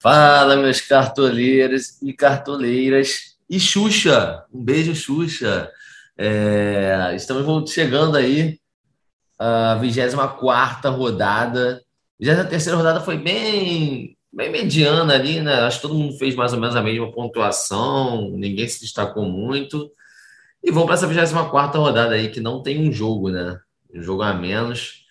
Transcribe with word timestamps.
Fala, 0.00 0.56
meus 0.56 0.80
cartoleiros 0.80 2.00
e 2.00 2.14
cartoleiras. 2.14 3.36
E 3.50 3.60
Xuxa, 3.60 4.46
um 4.52 4.64
beijo, 4.64 4.94
Xuxa. 4.94 5.70
É, 6.16 7.12
estamos 7.14 7.70
chegando 7.70 8.16
aí 8.16 8.58
a 9.38 9.74
24 9.74 10.90
rodada. 10.90 11.82
A 12.22 12.44
terceira 12.44 12.78
rodada 12.78 13.00
foi 13.02 13.18
bem, 13.18 14.16
bem 14.32 14.50
mediana 14.50 15.14
ali, 15.14 15.40
né? 15.42 15.52
Acho 15.60 15.76
que 15.76 15.82
todo 15.82 15.94
mundo 15.94 16.16
fez 16.16 16.34
mais 16.34 16.54
ou 16.54 16.60
menos 16.60 16.76
a 16.76 16.82
mesma 16.82 17.12
pontuação, 17.12 18.30
ninguém 18.30 18.66
se 18.68 18.80
destacou 18.80 19.26
muito. 19.26 19.92
E 20.64 20.70
vamos 20.70 20.86
para 20.86 20.94
essa 20.94 21.06
24 21.06 21.78
rodada 21.78 22.14
aí, 22.14 22.30
que 22.30 22.40
não 22.40 22.62
tem 22.62 22.88
um 22.88 22.90
jogo, 22.90 23.30
né? 23.30 23.58
Um 23.94 24.02
jogo 24.02 24.22
a 24.22 24.32
menos. 24.32 25.04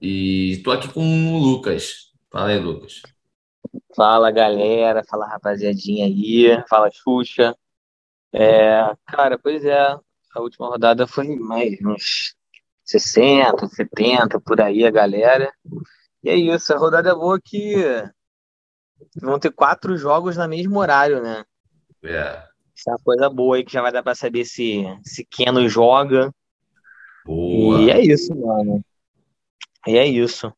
E 0.00 0.60
tô 0.62 0.70
aqui 0.70 0.88
com 0.88 1.34
o 1.34 1.38
Lucas. 1.38 2.12
Fala 2.30 2.48
aí, 2.48 2.58
Lucas. 2.58 3.00
Fala 3.94 4.30
galera, 4.30 5.04
fala 5.04 5.26
rapaziadinha 5.26 6.06
aí, 6.06 6.64
fala 6.68 6.90
Xuxa. 6.90 7.56
É, 8.32 8.94
cara, 9.06 9.38
pois 9.38 9.64
é, 9.64 9.78
a 10.34 10.40
última 10.40 10.68
rodada 10.68 11.06
foi 11.06 11.36
mais 11.36 11.78
uns 11.84 12.34
60, 12.84 13.68
70 13.68 14.40
por 14.40 14.60
aí 14.60 14.84
a 14.84 14.90
galera. 14.90 15.52
E 16.22 16.28
é 16.28 16.34
isso, 16.34 16.72
a 16.74 16.78
rodada 16.78 17.10
é 17.10 17.14
boa 17.14 17.38
que 17.42 17.74
vão 19.20 19.38
ter 19.38 19.50
quatro 19.50 19.96
jogos 19.96 20.36
no 20.36 20.48
mesmo 20.48 20.78
horário, 20.78 21.22
né? 21.22 21.44
É. 22.02 22.42
Isso 22.74 22.90
é 22.90 22.92
uma 22.92 22.98
coisa 22.98 23.30
boa 23.30 23.56
aí 23.56 23.64
que 23.64 23.72
já 23.72 23.80
vai 23.80 23.92
dar 23.92 24.02
pra 24.02 24.14
saber 24.14 24.44
se, 24.44 24.84
se 25.04 25.24
Keno 25.24 25.68
joga. 25.68 26.34
Boa. 27.24 27.80
E 27.80 27.90
é 27.90 28.00
isso, 28.00 28.34
mano. 28.34 28.84
E 29.86 29.96
é 29.96 30.06
isso. 30.06 30.52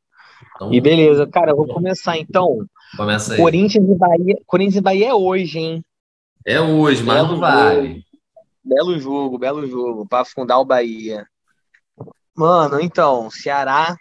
Então, 0.54 0.72
E 0.72 0.80
beleza, 0.80 1.26
cara, 1.26 1.50
eu 1.52 1.56
vou 1.56 1.68
começar 1.68 2.16
então. 2.16 2.66
Começa 2.96 3.34
aí. 3.34 3.40
Corinthians 3.40 3.88
e 3.88 3.94
Bahia. 3.94 4.38
Corinthians 4.46 4.76
e 4.76 4.80
Bahia 4.80 5.08
é 5.08 5.14
hoje, 5.14 5.58
hein? 5.58 5.84
É 6.44 6.60
hoje, 6.60 7.02
mas 7.02 7.16
Belo 7.16 7.28
não 7.28 7.40
vale. 7.40 8.04
Belo 8.62 8.98
jogo, 8.98 9.38
belo 9.38 9.66
jogo, 9.66 10.06
para 10.06 10.22
afundar 10.22 10.60
o 10.60 10.64
Bahia. 10.64 11.26
Mano, 12.36 12.80
então, 12.80 13.30
Ceará 13.30 13.96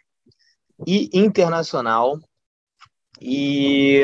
e 0.85 1.09
Internacional. 1.13 2.19
E, 3.21 4.03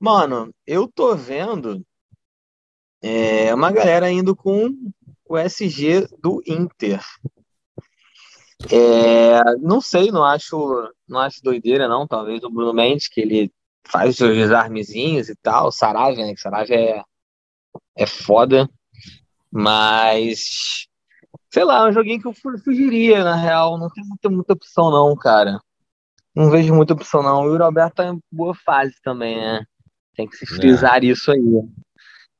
mano, 0.00 0.52
eu 0.66 0.88
tô 0.88 1.14
vendo 1.14 1.82
é, 3.02 3.54
uma 3.54 3.70
galera 3.70 4.10
indo 4.10 4.34
com 4.34 4.70
o 5.28 5.38
SG 5.38 6.08
do 6.20 6.42
Inter. 6.46 7.00
É, 8.70 9.56
não 9.60 9.80
sei, 9.80 10.10
não 10.10 10.24
acho, 10.24 10.92
não 11.08 11.20
acho 11.20 11.42
doideira, 11.42 11.86
não. 11.86 12.06
Talvez 12.06 12.42
o 12.42 12.50
Bruno 12.50 12.72
Mendes, 12.72 13.08
que 13.08 13.20
ele 13.20 13.52
faz 13.90 14.10
os 14.10 14.16
seus 14.16 14.34
desarmezinhos 14.36 15.28
e 15.28 15.36
tal. 15.36 15.70
Saravia, 15.72 16.26
né? 16.26 16.34
Que 16.34 16.40
Saravia 16.40 16.76
é, 16.78 17.02
é 17.96 18.06
foda. 18.06 18.68
Mas, 19.50 20.86
sei 21.50 21.64
lá, 21.64 21.86
é 21.86 21.88
um 21.90 21.92
joguinho 21.92 22.20
que 22.20 22.26
eu 22.26 22.32
fu- 22.32 22.58
fugiria, 22.58 23.24
na 23.24 23.34
real. 23.36 23.78
Não 23.78 23.88
tem 23.90 24.04
muita, 24.04 24.28
muita 24.28 24.52
opção, 24.52 24.90
não, 24.90 25.14
cara. 25.16 25.58
Não 26.34 26.50
vejo 26.50 26.74
muita 26.74 26.92
opção, 26.92 27.22
não. 27.22 27.42
O 27.42 27.46
Yuri 27.46 27.62
Alberto 27.62 27.96
tá 27.96 28.06
em 28.06 28.18
boa 28.30 28.54
fase 28.54 28.94
também, 29.02 29.36
né? 29.36 29.64
Tem 30.14 30.28
que 30.28 30.36
se 30.36 30.44
frisar 30.46 31.02
isso 31.04 31.30
aí. 31.30 31.40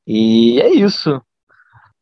E 0.05 0.59
é 0.61 0.69
isso. 0.69 1.21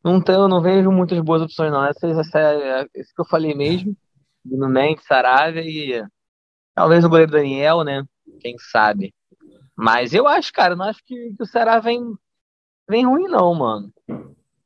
Não 0.04 0.22
tenho, 0.22 0.48
não 0.48 0.62
vejo 0.62 0.92
muitas 0.92 1.20
boas 1.22 1.42
opções, 1.42 1.72
não. 1.72 1.84
Essa, 1.86 2.08
essa 2.08 2.40
é 2.40 2.86
isso 2.96 3.14
que 3.16 3.22
eu 3.22 3.26
falei 3.26 3.56
mesmo. 3.56 3.96
Mendes, 4.46 5.06
Saravia 5.06 5.62
e 5.62 6.06
talvez 6.76 7.04
o 7.04 7.10
goleiro 7.10 7.32
Daniel, 7.32 7.84
né? 7.84 8.04
Quem 8.42 8.56
sabe. 8.60 9.14
Mas 9.76 10.14
eu 10.14 10.28
acho, 10.28 10.54
cara, 10.54 10.76
não 10.76 10.86
acho 10.86 11.04
que, 11.06 11.34
que 11.36 11.44
o 11.44 11.46
Ceará 11.46 11.80
vem, 11.80 12.02
vem 12.90 13.06
ruim, 13.06 13.28
não, 13.28 13.54
mano. 13.54 13.94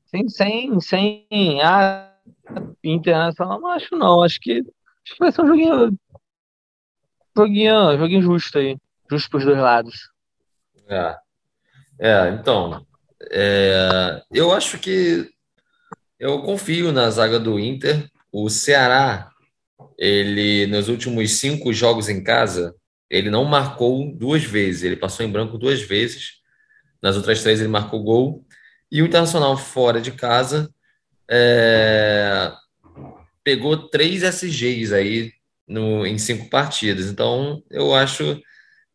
Sem, 0.05 0.27
sem, 0.29 0.79
sem 0.79 1.61
a 1.63 2.13
internacional, 2.83 3.59
não 3.59 3.69
acho 3.69 3.95
não. 3.95 4.23
Acho 4.23 4.39
que, 4.39 4.59
acho 4.59 5.13
que 5.13 5.19
vai 5.19 5.31
ser 5.31 5.41
um 5.41 5.47
joguinho, 5.47 5.99
joguinho, 7.35 7.97
joguinho 7.97 8.21
justo 8.21 8.59
aí. 8.59 8.77
Justo 9.09 9.29
pros 9.29 9.45
dois 9.45 9.57
lados. 9.57 10.11
É, 10.87 11.15
é, 11.99 12.29
então, 12.29 12.85
é, 13.31 14.21
eu 14.31 14.51
acho 14.53 14.77
que 14.77 15.29
eu 16.19 16.41
confio 16.41 16.91
na 16.91 17.09
zaga 17.09 17.39
do 17.39 17.59
Inter. 17.59 18.09
O 18.31 18.49
Ceará, 18.49 19.31
ele 19.97 20.67
nos 20.67 20.87
últimos 20.87 21.39
cinco 21.39 21.73
jogos 21.73 22.09
em 22.09 22.23
casa, 22.23 22.75
ele 23.09 23.29
não 23.29 23.43
marcou 23.45 24.13
duas 24.15 24.43
vezes. 24.43 24.83
Ele 24.83 24.95
passou 24.95 25.25
em 25.25 25.31
branco 25.31 25.57
duas 25.57 25.81
vezes. 25.81 26.39
Nas 27.01 27.15
outras 27.15 27.41
três 27.41 27.59
ele 27.59 27.69
marcou 27.69 28.03
gol. 28.03 28.45
E 28.91 29.01
o 29.01 29.05
Internacional 29.05 29.57
fora 29.57 30.01
de 30.01 30.11
casa 30.11 30.69
é, 31.29 32.51
pegou 33.43 33.89
três 33.89 34.23
SGs 34.23 34.93
aí 34.93 35.31
no, 35.67 36.05
em 36.05 36.17
cinco 36.17 36.49
partidas. 36.49 37.07
Então, 37.07 37.63
eu 37.69 37.93
acho 37.93 38.35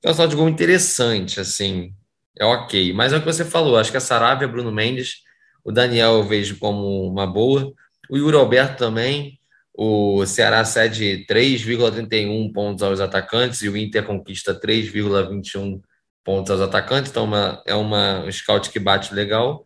que 0.02 0.08
é 0.08 0.10
um 0.10 0.14
saldo 0.14 0.30
de 0.30 0.36
gol 0.36 0.48
interessante, 0.48 1.40
assim. 1.40 1.94
É 2.38 2.44
ok. 2.44 2.92
Mas 2.92 3.12
é 3.12 3.16
o 3.16 3.20
que 3.20 3.26
você 3.26 3.44
falou. 3.44 3.78
Acho 3.78 3.90
que 3.90 3.96
a 3.96 4.00
Saravia, 4.00 4.48
Bruno 4.48 4.72
Mendes, 4.72 5.22
o 5.64 5.72
Daniel 5.72 6.14
eu 6.14 6.24
vejo 6.24 6.58
como 6.58 7.08
uma 7.08 7.26
boa. 7.26 7.72
O 8.10 8.16
Yuri 8.16 8.36
Alberto 8.36 8.76
também. 8.76 9.38
O 9.76 10.24
Ceará 10.24 10.64
cede 10.64 11.26
3,31 11.28 12.52
pontos 12.52 12.82
aos 12.82 13.00
atacantes 13.00 13.60
e 13.62 13.68
o 13.68 13.76
Inter 13.76 14.04
conquista 14.06 14.54
3,21 14.58 15.80
pontos 16.22 16.52
aos 16.52 16.60
atacantes. 16.60 17.10
Então, 17.10 17.24
uma, 17.24 17.60
é 17.66 17.74
uma, 17.74 18.20
um 18.20 18.30
scout 18.30 18.70
que 18.70 18.78
bate 18.78 19.12
legal. 19.12 19.64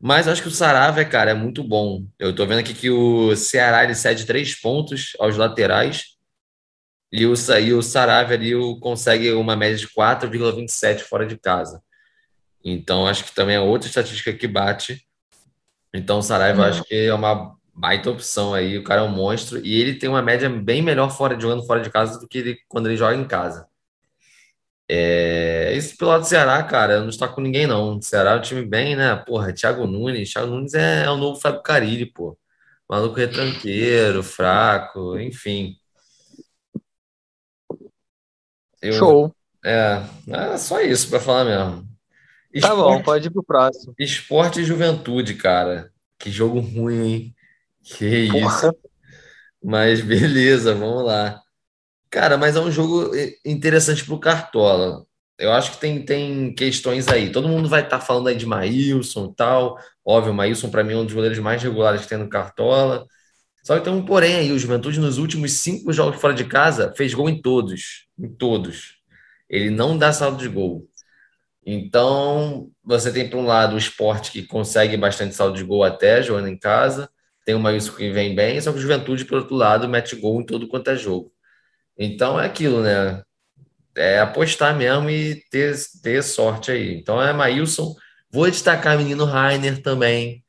Mas 0.00 0.26
acho 0.26 0.42
que 0.42 0.48
o 0.48 0.50
Saravia, 0.50 1.04
cara, 1.04 1.32
é 1.32 1.34
muito 1.34 1.62
bom. 1.62 2.06
Eu 2.18 2.34
tô 2.34 2.46
vendo 2.46 2.60
aqui 2.60 2.72
que 2.72 2.90
o 2.90 3.36
Ceará 3.36 3.84
ele 3.84 3.94
cede 3.94 4.24
3 4.24 4.60
pontos 4.60 5.12
aos 5.20 5.36
laterais 5.36 6.14
e 7.12 7.26
o, 7.26 7.34
e 7.60 7.72
o 7.72 7.82
Saravia 7.82 8.36
ali 8.36 8.80
consegue 8.80 9.30
uma 9.32 9.54
média 9.54 9.76
de 9.76 9.88
4,27 9.88 11.00
fora 11.00 11.26
de 11.26 11.38
casa. 11.38 11.82
Então, 12.64 13.06
acho 13.06 13.24
que 13.24 13.34
também 13.34 13.56
é 13.56 13.60
outra 13.60 13.88
estatística 13.88 14.32
que 14.32 14.48
bate. 14.48 15.06
Então, 15.92 16.18
o 16.18 16.22
Saraiva 16.22 16.62
eu 16.62 16.64
acho 16.66 16.84
que 16.84 16.94
é 16.94 17.14
uma 17.14 17.54
baita 17.74 18.10
opção 18.10 18.54
aí. 18.54 18.78
O 18.78 18.84
cara 18.84 19.00
é 19.02 19.04
um 19.04 19.08
monstro 19.08 19.58
e 19.64 19.80
ele 19.80 19.94
tem 19.98 20.08
uma 20.08 20.22
média 20.22 20.48
bem 20.48 20.82
melhor 20.82 21.10
fora 21.10 21.38
jogando 21.38 21.66
fora 21.66 21.80
de 21.80 21.90
casa 21.90 22.18
do 22.20 22.28
que 22.28 22.38
ele, 22.38 22.58
quando 22.68 22.86
ele 22.86 22.96
joga 22.96 23.14
em 23.16 23.26
casa. 23.26 23.66
É, 24.88 25.72
esse 25.74 25.96
pelo 25.96 26.10
lado 26.10 26.20
do 26.20 26.26
Ceará, 26.26 26.62
cara, 26.62 26.94
eu 26.94 27.00
não 27.00 27.08
está 27.08 27.26
com 27.26 27.40
ninguém, 27.40 27.66
não. 27.66 27.96
O 27.96 28.02
Ceará 28.02 28.32
é 28.32 28.36
um 28.36 28.42
time 28.42 28.64
bem, 28.64 28.94
né? 28.94 29.16
Porra, 29.16 29.52
Thiago 29.52 29.86
Nunes. 29.86 30.32
Thiago 30.32 30.50
Nunes 30.50 30.74
é, 30.74 31.04
é 31.04 31.10
o 31.10 31.16
novo 31.16 31.40
Fábio 31.40 31.62
Carille, 31.62 32.06
pô. 32.06 32.38
Maluco 32.88 33.16
retranqueiro, 33.16 34.22
fraco, 34.22 35.18
enfim. 35.18 35.76
Eu, 38.82 38.92
Show. 38.92 39.34
é, 39.64 40.02
é 40.28 40.56
só 40.58 40.80
isso 40.80 41.08
pra 41.08 41.18
falar 41.18 41.44
mesmo. 41.44 41.88
Tá 42.60 42.74
bom, 42.76 42.98
Esporte, 42.98 43.04
pode 43.04 43.26
ir 43.28 43.30
pro 43.30 43.42
próximo. 43.42 43.94
esporte 43.98 44.60
e 44.60 44.64
juventude, 44.64 45.34
cara. 45.34 45.90
Que 46.18 46.30
jogo 46.30 46.60
ruim, 46.60 47.06
hein? 47.06 47.33
Que 47.84 48.06
isso. 48.06 48.32
Porra. 48.32 48.74
Mas 49.62 50.00
beleza, 50.00 50.74
vamos 50.74 51.04
lá. 51.04 51.40
Cara, 52.10 52.36
mas 52.36 52.56
é 52.56 52.60
um 52.60 52.70
jogo 52.70 53.10
interessante 53.44 54.04
pro 54.04 54.18
Cartola. 54.18 55.04
Eu 55.38 55.52
acho 55.52 55.72
que 55.72 55.78
tem, 55.78 56.04
tem 56.04 56.54
questões 56.54 57.08
aí. 57.08 57.32
Todo 57.32 57.48
mundo 57.48 57.68
vai 57.68 57.82
estar 57.82 58.00
falando 58.00 58.28
aí 58.28 58.36
de 58.36 58.46
Maílson 58.46 59.30
e 59.32 59.34
tal. 59.34 59.76
Óbvio, 60.04 60.32
o 60.32 60.34
Maílson, 60.34 60.70
para 60.70 60.84
mim, 60.84 60.92
é 60.92 60.96
um 60.96 61.04
dos 61.04 61.14
goleiros 61.14 61.38
mais 61.40 61.62
regulares 61.62 62.02
que 62.02 62.08
tem 62.08 62.18
no 62.18 62.28
Cartola. 62.28 63.04
Só 63.64 63.76
que 63.76 63.84
tem 63.84 63.92
um 63.92 64.04
porém 64.04 64.36
aí. 64.36 64.52
O 64.52 64.58
Juventude, 64.58 65.00
nos 65.00 65.18
últimos 65.18 65.52
cinco 65.54 65.92
jogos 65.92 66.20
fora 66.20 66.34
de 66.34 66.44
casa, 66.44 66.92
fez 66.96 67.12
gol 67.14 67.28
em 67.28 67.40
todos. 67.40 68.06
Em 68.18 68.28
todos. 68.28 68.98
Ele 69.48 69.70
não 69.70 69.98
dá 69.98 70.12
saldo 70.12 70.38
de 70.38 70.48
gol. 70.48 70.88
Então, 71.66 72.70
você 72.84 73.10
tem, 73.12 73.28
por 73.28 73.38
um 73.38 73.46
lado, 73.46 73.74
o 73.74 73.78
esporte 73.78 74.30
que 74.30 74.46
consegue 74.46 74.96
bastante 74.96 75.34
saldo 75.34 75.56
de 75.56 75.64
gol 75.64 75.82
até, 75.82 76.22
jogando 76.22 76.48
em 76.48 76.58
casa. 76.58 77.10
Tem 77.44 77.54
o 77.54 77.60
Maílson 77.60 77.92
que 77.94 78.10
vem 78.10 78.34
bem. 78.34 78.60
Só 78.60 78.72
que 78.72 78.78
o 78.78 78.80
Juventude, 78.82 79.24
por 79.24 79.38
outro 79.38 79.54
lado, 79.54 79.88
mete 79.88 80.16
gol 80.16 80.40
em 80.40 80.46
todo 80.46 80.68
quanto 80.68 80.90
é 80.90 80.96
jogo. 80.96 81.32
Então, 81.98 82.40
é 82.40 82.46
aquilo, 82.46 82.82
né? 82.82 83.22
é 83.96 84.18
apostar 84.18 84.76
mesmo 84.76 85.08
e 85.10 85.42
ter, 85.50 85.74
ter 86.02 86.22
sorte 86.22 86.70
aí. 86.70 86.94
Então 86.96 87.22
é 87.22 87.32
Maílson. 87.32 87.94
Vou 88.30 88.50
destacar 88.50 88.96
o 88.96 88.98
menino 88.98 89.24
Rainer 89.24 89.80
também, 89.82 90.42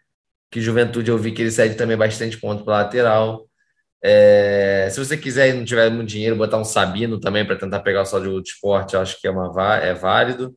que 0.52 0.62
Juventude 0.62 1.12
eu 1.12 1.18
vi 1.18 1.32
que 1.32 1.42
ele 1.44 1.52
cede 1.52 1.76
também 1.76 1.98
bastante 1.98 2.38
ponto 2.38 2.64
para 2.64 2.78
lateral. 2.78 3.48
É, 4.04 4.88
se 4.92 5.00
você 5.00 5.18
quiser 5.18 5.50
e 5.50 5.54
não 5.54 5.66
tiver 5.66 5.90
muito 5.92 6.10
dinheiro, 6.10 6.36
botar 6.36 6.58
um 6.58 6.64
Sabino 6.66 7.20
também 7.20 7.46
para 7.46 7.56
tentar 7.56 7.82
pegar 7.82 8.04
o 8.04 8.06
saldo 8.06 8.32
do 8.32 8.42
esporte, 8.42 8.98
acho 8.98 9.20
que 9.20 9.28
é, 9.28 9.32
uma, 9.32 9.76
é 9.78 9.94
válido. 9.94 10.56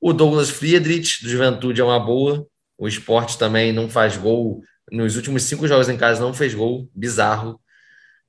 O 0.00 0.12
Douglas 0.12 0.50
Friedrich, 0.50 1.22
do 1.22 1.30
Juventude, 1.30 1.80
é 1.80 1.84
uma 1.84 2.00
boa. 2.00 2.46
O 2.78 2.88
esporte 2.88 3.38
também 3.38 3.72
não 3.72 3.88
faz 3.88 4.16
gol. 4.16 4.62
Nos 4.92 5.16
últimos 5.16 5.42
cinco 5.44 5.66
jogos 5.68 5.88
em 5.88 5.96
casa 5.96 6.20
não 6.20 6.34
fez 6.34 6.54
gol. 6.54 6.88
Bizarro. 6.94 7.60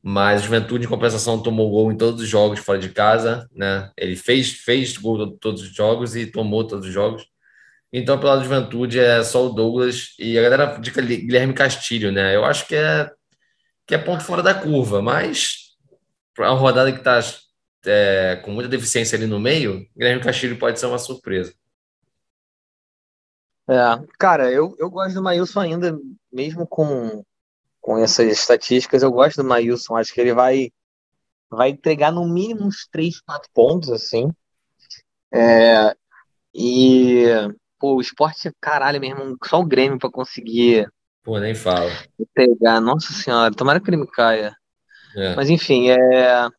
mas 0.04 0.44
Juventude, 0.44 0.86
em 0.86 0.90
compensação, 0.90 1.42
tomou 1.42 1.70
gol 1.72 1.92
em 1.92 1.98
todos 1.98 2.22
os 2.22 2.28
jogos 2.30 2.60
fora 2.60 2.80
de 2.80 2.90
casa, 2.90 3.50
né? 3.54 3.92
Ele 3.98 4.16
fez, 4.16 4.52
fez 4.54 4.98
gol 4.98 5.24
em 5.24 5.38
todos 5.38 5.64
os 5.64 5.70
jogos 5.74 6.16
e 6.16 6.28
tomou 6.28 6.66
todos 6.68 6.88
os 6.88 6.94
jogos. 6.94 7.28
Então, 7.92 8.18
pelo 8.18 8.30
lado 8.30 8.40
de 8.42 8.46
Juventude, 8.50 9.00
é 9.00 9.24
só 9.24 9.46
o 9.48 9.50
Douglas 9.54 10.16
e 10.20 10.38
a 10.38 10.42
galera 10.42 10.78
de 10.80 10.92
Guilherme 10.92 11.54
Castilho, 11.54 12.12
né? 12.12 12.36
Eu 12.36 12.46
acho 12.46 12.68
que 12.68 12.76
é, 12.76 13.10
que 13.88 13.96
é 13.96 13.98
ponto 13.98 14.24
fora 14.24 14.44
da 14.44 14.54
curva, 14.54 15.02
mas 15.02 15.76
para 16.36 16.52
uma 16.52 16.60
rodada 16.60 16.92
que 16.92 17.00
está 17.00 17.20
é, 17.86 18.36
com 18.44 18.52
muita 18.52 18.70
deficiência 18.70 19.18
ali 19.18 19.26
no 19.26 19.40
meio, 19.40 19.88
Guilherme 19.98 20.22
Castilho 20.22 20.58
pode 20.60 20.80
ser 20.80 20.88
uma 20.88 21.00
surpresa. 21.00 21.54
É, 23.68 23.76
cara, 24.20 24.52
eu, 24.52 24.76
eu 24.78 24.90
gosto 24.90 25.16
do 25.16 25.24
Maílson 25.24 25.62
ainda, 25.62 25.98
mesmo 26.36 26.68
com, 26.68 27.24
com 27.80 27.98
essas 27.98 28.28
estatísticas, 28.28 29.02
eu 29.02 29.12
gosto 29.12 29.38
do 29.38 29.48
Maílson. 29.48 29.96
Acho 29.96 30.14
que 30.14 30.20
ele 30.20 30.34
vai, 30.34 30.70
vai 31.50 31.70
entregar 31.70 32.12
no 32.12 32.28
mínimo 32.28 32.66
uns 32.66 32.86
3, 32.92 33.22
4 33.22 33.50
pontos, 33.54 33.90
assim. 33.90 34.30
É, 35.34 35.96
e, 36.54 37.26
pô, 37.80 37.96
o 37.96 38.02
esporte, 38.02 38.52
caralho 38.62 39.00
mesmo, 39.00 39.38
só 39.46 39.62
o 39.62 39.66
Grêmio 39.66 39.98
pra 39.98 40.12
conseguir. 40.12 40.88
Pô, 41.24 41.40
nem 41.40 41.56
fala. 41.56 41.90
Pegar, 42.34 42.82
nossa 42.82 43.14
senhora, 43.14 43.54
tomara 43.54 43.80
que 43.80 43.90
ele 43.90 43.98
me 43.98 44.08
caia. 44.08 44.54
É. 45.16 45.36
Mas 45.36 45.50
enfim, 45.50 45.90
é. 45.90 46.50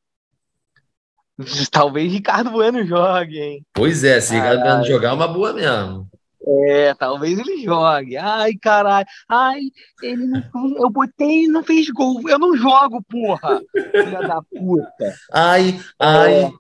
Talvez 1.70 2.11
Ricardo 2.11 2.50
Bueno 2.50 2.84
jogue, 2.87 3.38
hein? 3.38 3.67
Pois 3.75 4.02
é, 4.02 4.20
se 4.22 4.34
Ricardo 4.34 4.62
Bueno 4.62 4.84
jogar 4.84 5.11
é 5.11 5.12
uma 5.12 5.29
boa 5.29 5.52
mesmo. 5.52 6.08
É, 6.48 6.94
talvez 6.94 7.38
ele 7.38 7.64
jogue. 7.64 8.16
Ai, 8.16 8.54
caralho. 8.54 9.06
Ai, 9.28 9.62
ele 10.00 10.26
não 10.26 10.43
eu 10.78 10.88
botei 10.88 11.44
e 11.44 11.48
não 11.48 11.64
fez 11.64 11.90
gol. 11.90 12.20
Eu 12.28 12.38
não 12.38 12.56
jogo, 12.56 13.02
porra. 13.02 13.60
Filha 13.72 14.20
da 14.20 14.40
puta. 14.43 15.14
Ai, 15.32 15.81
ai. 15.98 16.44
É, 16.44 16.52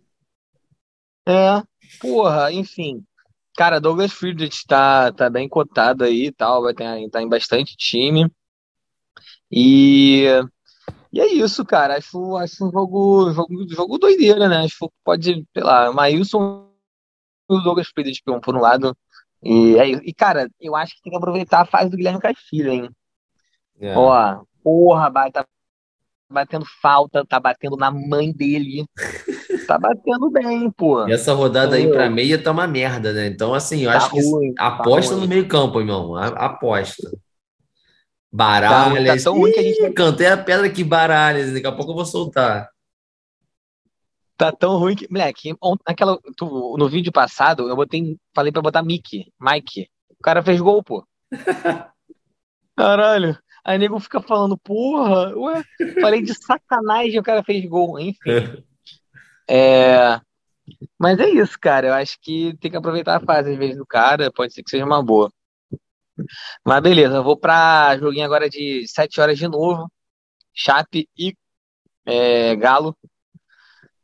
é, 1.28 1.62
porra, 2.00 2.52
enfim. 2.52 3.04
Cara, 3.56 3.80
Douglas 3.80 4.12
Friedrich 4.12 4.66
tá, 4.66 5.12
tá 5.12 5.30
bem 5.30 5.48
cotado 5.48 6.04
aí 6.04 6.26
e 6.26 6.32
tal, 6.32 6.62
vai 6.62 6.74
ter, 6.74 7.08
tá 7.10 7.22
em 7.22 7.28
bastante 7.28 7.76
time. 7.76 8.30
E, 9.50 10.24
e 11.12 11.20
é 11.20 11.26
isso, 11.32 11.64
cara. 11.64 11.96
Acho, 11.96 12.36
acho 12.36 12.66
um 12.66 12.70
jogo, 12.72 13.32
jogo, 13.32 13.68
jogo 13.68 13.98
doideira, 13.98 14.48
né? 14.48 14.64
Acho 14.64 14.88
que 14.88 14.94
pode, 15.04 15.46
sei 15.54 15.62
lá, 15.62 15.92
Maílson 15.92 16.68
e 17.48 17.54
o 17.54 17.60
Douglas 17.60 17.88
Friedrich 17.88 18.22
por 18.24 18.56
um 18.56 18.60
lado 18.60 18.96
e, 19.42 19.76
é, 19.78 19.88
e, 19.88 20.12
cara, 20.12 20.48
eu 20.60 20.74
acho 20.74 20.94
que 20.96 21.02
tem 21.02 21.10
que 21.10 21.16
aproveitar 21.16 21.60
a 21.60 21.66
fase 21.66 21.90
do 21.90 21.96
Guilherme 21.96 22.20
Castilho, 22.20 22.70
hein? 22.70 22.90
É. 23.80 23.96
Ó, 23.96 24.42
porra, 24.62 25.10
tá 25.30 25.46
batendo 26.28 26.64
falta, 26.82 27.24
tá 27.24 27.38
batendo 27.38 27.76
na 27.76 27.90
mãe 27.90 28.32
dele. 28.32 28.84
tá 29.66 29.78
batendo 29.78 30.30
bem, 30.30 30.70
pô. 30.70 31.06
E 31.06 31.12
essa 31.12 31.32
rodada 31.32 31.76
aí 31.76 31.88
pra 31.90 32.10
meia 32.10 32.42
tá 32.42 32.50
uma 32.50 32.66
merda, 32.66 33.12
né? 33.12 33.26
Então, 33.26 33.54
assim, 33.54 33.82
eu 33.82 33.90
tá 33.90 33.98
acho 33.98 34.14
ruim, 34.14 34.48
que 34.48 34.54
tá 34.54 34.66
aposta 34.66 35.14
tá 35.14 35.20
no 35.20 35.28
meio-campo, 35.28 35.80
irmão. 35.80 36.16
Aposta. 36.16 37.10
Baralhas. 38.32 39.06
Tá, 39.06 39.16
tá 39.16 39.24
tão 39.24 39.38
ruim 39.38 39.52
que 39.52 39.60
a 39.60 39.62
gente. 39.62 39.92
Cantei 39.92 40.26
a 40.26 40.36
pedra 40.36 40.68
que 40.68 40.82
baralhas. 40.82 41.52
Daqui 41.52 41.66
a 41.66 41.72
pouco 41.72 41.92
eu 41.92 41.96
vou 41.96 42.06
soltar. 42.06 42.68
Tá 44.36 44.52
tão 44.52 44.76
ruim 44.76 44.94
que. 44.94 45.10
Moleque, 45.10 45.54
naquela, 45.86 46.18
tu, 46.36 46.76
no 46.78 46.88
vídeo 46.88 47.12
passado, 47.12 47.68
eu 47.68 47.76
botei, 47.76 48.16
falei 48.34 48.52
pra 48.52 48.62
botar 48.62 48.82
Mickey, 48.82 49.32
Mike. 49.40 49.88
O 50.10 50.22
cara 50.22 50.42
fez 50.42 50.60
gol, 50.60 50.82
pô. 50.82 51.06
Caralho. 52.76 53.38
Aí 53.64 53.78
nego 53.78 53.98
fica 53.98 54.20
falando, 54.20 54.56
porra, 54.56 55.36
ué, 55.36 55.64
falei 56.00 56.22
de 56.22 56.34
sacanagem, 56.34 57.18
o 57.18 57.22
cara 57.22 57.42
fez 57.42 57.64
gol, 57.64 57.98
enfim. 57.98 58.62
É, 59.48 60.20
mas 60.98 61.18
é 61.18 61.28
isso, 61.28 61.58
cara. 61.58 61.88
Eu 61.88 61.94
acho 61.94 62.18
que 62.20 62.56
tem 62.60 62.70
que 62.70 62.76
aproveitar 62.76 63.16
a 63.16 63.24
fase 63.24 63.52
às 63.52 63.58
vezes 63.58 63.76
do 63.76 63.86
cara, 63.86 64.30
pode 64.30 64.52
ser 64.52 64.62
que 64.62 64.70
seja 64.70 64.84
uma 64.84 65.02
boa. 65.02 65.32
Mas 66.64 66.82
beleza, 66.82 67.16
eu 67.16 67.24
vou 67.24 67.36
pra 67.36 67.96
joguinho 67.98 68.24
agora 68.24 68.48
de 68.48 68.86
7 68.88 69.20
horas 69.20 69.38
de 69.38 69.48
novo. 69.48 69.90
Chape 70.54 71.08
e 71.16 71.34
é, 72.06 72.54
Galo. 72.56 72.96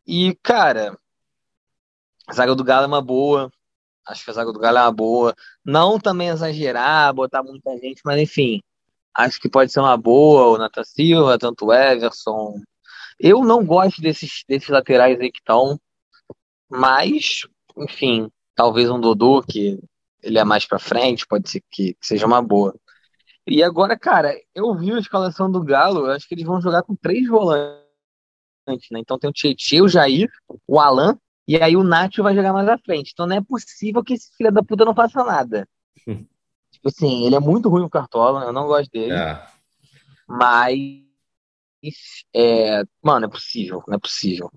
E, 0.06 0.34
cara, 0.42 0.96
a 2.26 2.32
zaga 2.32 2.54
do 2.54 2.64
Galo 2.64 2.84
é 2.84 2.86
uma 2.86 3.02
boa. 3.02 3.50
Acho 4.06 4.24
que 4.24 4.30
a 4.30 4.34
zaga 4.34 4.52
do 4.52 4.58
Galo 4.58 4.78
é 4.78 4.82
uma 4.82 4.92
boa. 4.92 5.34
Não 5.64 5.98
também 5.98 6.28
exagerar, 6.28 7.12
botar 7.14 7.42
muita 7.42 7.76
gente, 7.78 8.00
mas 8.04 8.20
enfim. 8.20 8.60
Acho 9.14 9.40
que 9.40 9.48
pode 9.48 9.72
ser 9.72 9.80
uma 9.80 9.96
boa. 9.96 10.48
O 10.48 10.58
Nathan 10.58 10.84
Silva, 10.84 11.38
tanto 11.38 11.66
o 11.66 11.72
Everson. 11.72 12.60
Eu 13.18 13.44
não 13.44 13.64
gosto 13.64 14.00
desses, 14.00 14.44
desses 14.48 14.68
laterais 14.68 15.20
aí 15.20 15.30
que 15.30 15.38
estão. 15.38 15.78
Mas, 16.68 17.42
enfim, 17.76 18.30
talvez 18.54 18.90
um 18.90 19.00
Dodô, 19.00 19.42
que 19.42 19.78
ele 20.22 20.38
é 20.38 20.44
mais 20.44 20.66
pra 20.66 20.78
frente, 20.78 21.26
pode 21.26 21.50
ser 21.50 21.62
que, 21.70 21.94
que 21.94 22.06
seja 22.06 22.26
uma 22.26 22.40
boa. 22.42 22.74
E 23.46 23.62
agora, 23.62 23.98
cara, 23.98 24.34
eu 24.54 24.74
vi 24.74 24.92
a 24.92 24.98
escalação 24.98 25.50
do 25.50 25.62
Galo, 25.62 26.06
acho 26.06 26.26
que 26.28 26.34
eles 26.34 26.46
vão 26.46 26.60
jogar 26.60 26.82
com 26.82 26.94
três 26.94 27.28
volantes 27.28 27.81
né? 28.66 28.98
Então 29.00 29.18
tem 29.18 29.28
o 29.28 29.32
Tietchan, 29.32 29.82
o 29.82 29.88
Jair, 29.88 30.30
o 30.66 30.80
Alan, 30.80 31.18
e 31.46 31.56
aí 31.56 31.76
o 31.76 31.82
Nacho 31.82 32.22
vai 32.22 32.34
jogar 32.34 32.52
mais 32.52 32.68
à 32.68 32.78
frente. 32.78 33.10
Então 33.12 33.26
não 33.26 33.36
é 33.36 33.40
possível 33.40 34.02
que 34.02 34.14
esse 34.14 34.34
filho 34.36 34.52
da 34.52 34.62
puta 34.62 34.84
não 34.84 34.94
faça 34.94 35.24
nada. 35.24 35.68
tipo 36.70 36.88
assim, 36.88 37.26
ele 37.26 37.34
é 37.34 37.40
muito 37.40 37.68
ruim 37.68 37.82
o 37.82 37.90
Cartola, 37.90 38.44
eu 38.44 38.52
não 38.52 38.66
gosto 38.66 38.90
dele. 38.90 39.12
É. 39.12 39.46
Mas. 40.28 41.02
É, 42.32 42.84
mano, 43.02 43.26
é 43.26 43.28
possível, 43.28 43.82
não 43.88 43.96
é 43.96 43.98
possível. 43.98 44.50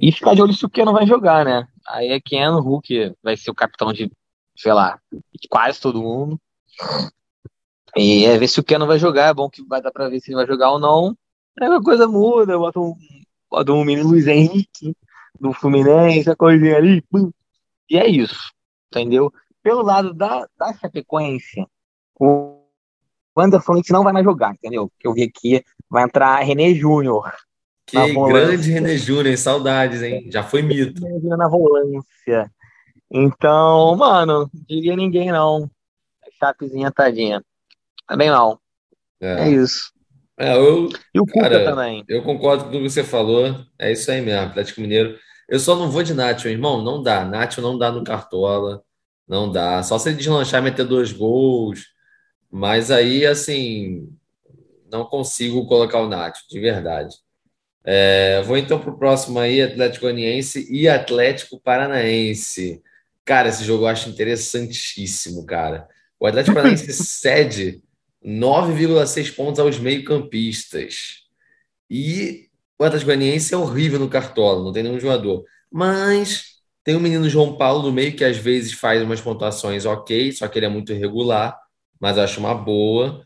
E 0.00 0.10
ficar 0.10 0.34
de 0.34 0.40
olho 0.40 0.54
se 0.54 0.64
o 0.64 0.70
Ken 0.70 0.86
não 0.86 0.94
vai 0.94 1.06
jogar, 1.06 1.44
né? 1.44 1.68
Aí 1.86 2.08
é 2.08 2.18
Ken, 2.18 2.48
Hulk 2.58 3.14
vai 3.22 3.36
ser 3.36 3.50
o 3.50 3.54
capitão 3.54 3.92
de, 3.92 4.10
sei 4.56 4.72
lá, 4.72 4.98
de 5.12 5.46
quase 5.46 5.78
todo 5.78 6.02
mundo. 6.02 6.40
E 7.94 8.24
é 8.24 8.38
ver 8.38 8.48
se 8.48 8.58
o 8.58 8.64
Ken 8.64 8.78
não 8.78 8.86
vai 8.86 8.98
jogar, 8.98 9.28
é 9.28 9.34
bom 9.34 9.50
que 9.50 9.62
vai 9.62 9.82
dar 9.82 9.90
pra 9.90 10.08
ver 10.08 10.20
se 10.20 10.30
ele 10.30 10.36
vai 10.36 10.46
jogar 10.46 10.70
ou 10.70 10.78
não. 10.78 11.14
Aí 11.60 11.68
a 11.68 11.82
coisa 11.82 12.08
muda, 12.08 12.56
bota 12.56 12.80
um 12.80 12.94
do 13.64 13.84
menino 13.84 14.08
Luiz 14.08 14.26
Henrique, 14.26 14.96
do 15.38 15.52
Fluminense, 15.52 16.30
a 16.30 16.36
coisinha 16.36 16.76
ali. 16.76 17.02
Pum. 17.02 17.30
E 17.88 17.98
é 17.98 18.06
isso, 18.06 18.52
entendeu? 18.88 19.32
Pelo 19.62 19.82
lado 19.82 20.14
da, 20.14 20.46
da 20.58 20.72
Chapecoense, 20.74 21.66
o 22.18 22.60
Anderson 23.36 23.80
não 23.90 24.04
vai 24.04 24.12
mais 24.12 24.24
jogar, 24.24 24.54
entendeu? 24.54 24.90
Que 24.98 25.06
eu 25.06 25.12
vi 25.12 25.22
aqui, 25.22 25.64
vai 25.88 26.04
entrar 26.04 26.40
René 26.40 26.74
Júnior. 26.74 27.32
Que 27.86 27.96
grande 28.14 28.70
René 28.70 28.96
Júnior, 28.96 29.36
saudades, 29.36 30.02
hein? 30.02 30.30
Já 30.30 30.44
foi 30.44 30.62
mito. 30.62 31.02
Na 31.24 31.48
volância. 31.48 32.50
Então, 33.10 33.96
mano, 33.96 34.48
diria 34.68 34.94
ninguém 34.94 35.32
não. 35.32 35.68
Chapezinha 36.38 36.92
tadinha. 36.92 37.44
Tá 38.06 38.16
bem 38.16 38.30
mal. 38.30 38.60
É, 39.20 39.48
é 39.48 39.50
isso. 39.50 39.92
É, 40.40 40.56
eu, 40.56 40.88
e 41.14 41.20
o 41.20 41.26
Cuca 41.26 41.40
cara, 41.42 41.64
também. 41.66 42.02
Eu 42.08 42.22
concordo 42.22 42.64
com 42.64 42.70
o 42.70 42.72
que 42.72 42.88
você 42.88 43.04
falou. 43.04 43.54
É 43.78 43.92
isso 43.92 44.10
aí 44.10 44.22
mesmo, 44.22 44.46
Atlético 44.46 44.80
Mineiro. 44.80 45.18
Eu 45.46 45.60
só 45.60 45.76
não 45.76 45.90
vou 45.90 46.02
de 46.02 46.14
Nacho, 46.14 46.48
irmão. 46.48 46.82
Não 46.82 47.02
dá. 47.02 47.26
Nacho 47.26 47.60
não 47.60 47.76
dá 47.76 47.92
no 47.92 48.02
Cartola. 48.02 48.82
Não 49.28 49.52
dá. 49.52 49.82
Só 49.82 49.98
se 49.98 50.08
ele 50.08 50.16
deslanchar 50.16 50.62
e 50.62 50.64
meter 50.64 50.86
dois 50.86 51.12
gols. 51.12 51.88
Mas 52.50 52.90
aí, 52.90 53.26
assim, 53.26 54.08
não 54.90 55.04
consigo 55.04 55.66
colocar 55.66 56.00
o 56.00 56.08
Nacho, 56.08 56.42
de 56.48 56.58
verdade. 56.58 57.14
É, 57.84 58.40
vou 58.42 58.56
então 58.56 58.80
para 58.80 58.90
o 58.90 58.98
próximo 58.98 59.38
aí, 59.38 59.60
Atlético 59.60 60.06
Goianiense 60.06 60.66
e 60.72 60.88
Atlético 60.88 61.60
Paranaense. 61.60 62.82
Cara, 63.26 63.50
esse 63.50 63.62
jogo 63.64 63.84
eu 63.84 63.88
acho 63.88 64.08
interessantíssimo, 64.08 65.44
cara. 65.44 65.86
O 66.18 66.26
Atlético 66.26 66.54
Paranaense 66.54 66.92
cede 66.94 67.82
9,6 68.24 69.34
pontos 69.34 69.60
aos 69.60 69.78
meio-campistas. 69.78 71.24
E 71.88 72.48
o 72.78 72.84
Atlético 72.84 73.06
Goianiense 73.06 73.54
é 73.54 73.56
horrível 73.56 73.98
no 73.98 74.08
cartola, 74.08 74.64
não 74.64 74.72
tem 74.72 74.82
nenhum 74.82 75.00
jogador. 75.00 75.44
Mas 75.70 76.60
tem 76.84 76.96
o 76.96 77.00
menino 77.00 77.28
João 77.28 77.56
Paulo 77.56 77.82
no 77.84 77.92
meio 77.92 78.14
que 78.14 78.24
às 78.24 78.36
vezes 78.36 78.72
faz 78.72 79.02
umas 79.02 79.20
pontuações 79.20 79.84
ok, 79.86 80.32
só 80.32 80.48
que 80.48 80.58
ele 80.58 80.66
é 80.66 80.68
muito 80.68 80.92
irregular, 80.92 81.58
mas 82.00 82.18
acho 82.18 82.40
uma 82.40 82.54
boa. 82.54 83.22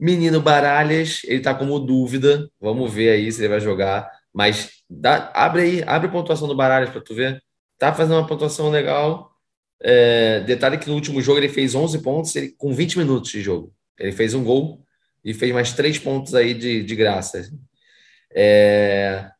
Menino 0.00 0.40
Baralhas, 0.40 1.22
ele 1.24 1.40
tá 1.40 1.54
como 1.54 1.78
dúvida. 1.80 2.48
Vamos 2.60 2.92
ver 2.92 3.10
aí 3.10 3.32
se 3.32 3.40
ele 3.40 3.48
vai 3.48 3.60
jogar. 3.60 4.08
Mas 4.32 4.70
dá, 4.88 5.32
abre 5.34 5.62
aí, 5.62 5.82
abre 5.86 6.08
a 6.08 6.12
pontuação 6.12 6.46
do 6.46 6.54
Baralhas 6.54 6.90
para 6.90 7.00
tu 7.00 7.14
ver. 7.14 7.42
Tá 7.78 7.92
fazendo 7.92 8.16
uma 8.18 8.26
pontuação 8.26 8.70
legal. 8.70 9.32
É, 9.80 10.40
detalhe 10.40 10.78
que 10.78 10.88
no 10.88 10.94
último 10.94 11.20
jogo 11.22 11.38
ele 11.38 11.48
fez 11.48 11.74
11 11.74 12.02
pontos 12.02 12.34
ele, 12.36 12.50
com 12.56 12.72
20 12.72 12.98
minutos 12.98 13.30
de 13.30 13.40
jogo. 13.40 13.72
Ele 13.98 14.12
fez 14.12 14.34
um 14.34 14.44
gol 14.44 14.82
e 15.24 15.34
fez 15.34 15.52
mais 15.52 15.72
três 15.72 15.98
pontos 15.98 16.34
aí 16.34 16.54
de, 16.54 16.82
de 16.82 16.96
graça. 16.96 17.50
É... 18.34 19.30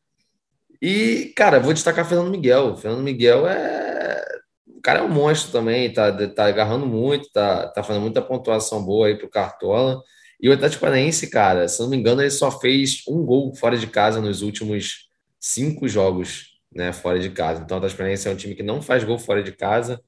E, 0.81 1.33
cara, 1.37 1.59
vou 1.59 1.73
destacar 1.73 2.07
Fernando 2.07 2.31
Miguel. 2.31 2.77
Fernando 2.77 3.03
Miguel 3.03 3.47
é. 3.47 4.23
O 4.67 4.81
cara 4.81 5.01
é 5.01 5.03
um 5.03 5.09
monstro 5.09 5.51
também, 5.51 5.93
tá, 5.93 6.11
tá 6.29 6.47
agarrando 6.47 6.87
muito, 6.87 7.29
tá, 7.33 7.67
tá 7.69 7.83
fazendo 7.83 8.03
muita 8.03 8.23
pontuação 8.23 8.83
boa 8.85 9.09
aí 9.09 9.17
pro 9.17 9.29
Cartola. 9.29 10.01
E 10.41 10.49
o 10.49 10.53
Atlético 10.53 10.83
Paranaense, 10.83 11.29
cara, 11.29 11.67
se 11.67 11.81
não 11.81 11.89
me 11.89 11.97
engano, 11.97 12.23
ele 12.23 12.31
só 12.31 12.51
fez 12.51 13.03
um 13.09 13.25
gol 13.25 13.53
fora 13.57 13.77
de 13.77 13.89
casa 13.89 14.21
nos 14.21 14.41
últimos 14.41 15.09
cinco 15.41 15.89
jogos, 15.89 16.61
né, 16.73 16.93
fora 16.93 17.19
de 17.19 17.29
casa. 17.31 17.63
Então, 17.63 17.77
o 17.77 17.79
Atlético 17.79 17.99
Paranaense 17.99 18.29
é 18.29 18.31
um 18.31 18.37
time 18.37 18.55
que 18.55 18.63
não 18.63 18.81
faz 18.81 19.03
gol 19.03 19.19
fora 19.19 19.43
de 19.43 19.53
casa. 19.53 20.01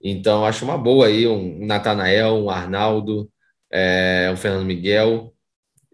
Então, 0.00 0.44
acho 0.44 0.64
uma 0.64 0.76
boa 0.76 1.06
aí 1.06 1.26
um 1.26 1.64
Natanael, 1.64 2.34
um 2.34 2.50
Arnaldo, 2.50 3.30
é, 3.70 4.30
um 4.32 4.36
Fernando 4.36 4.64
Miguel. 4.64 5.34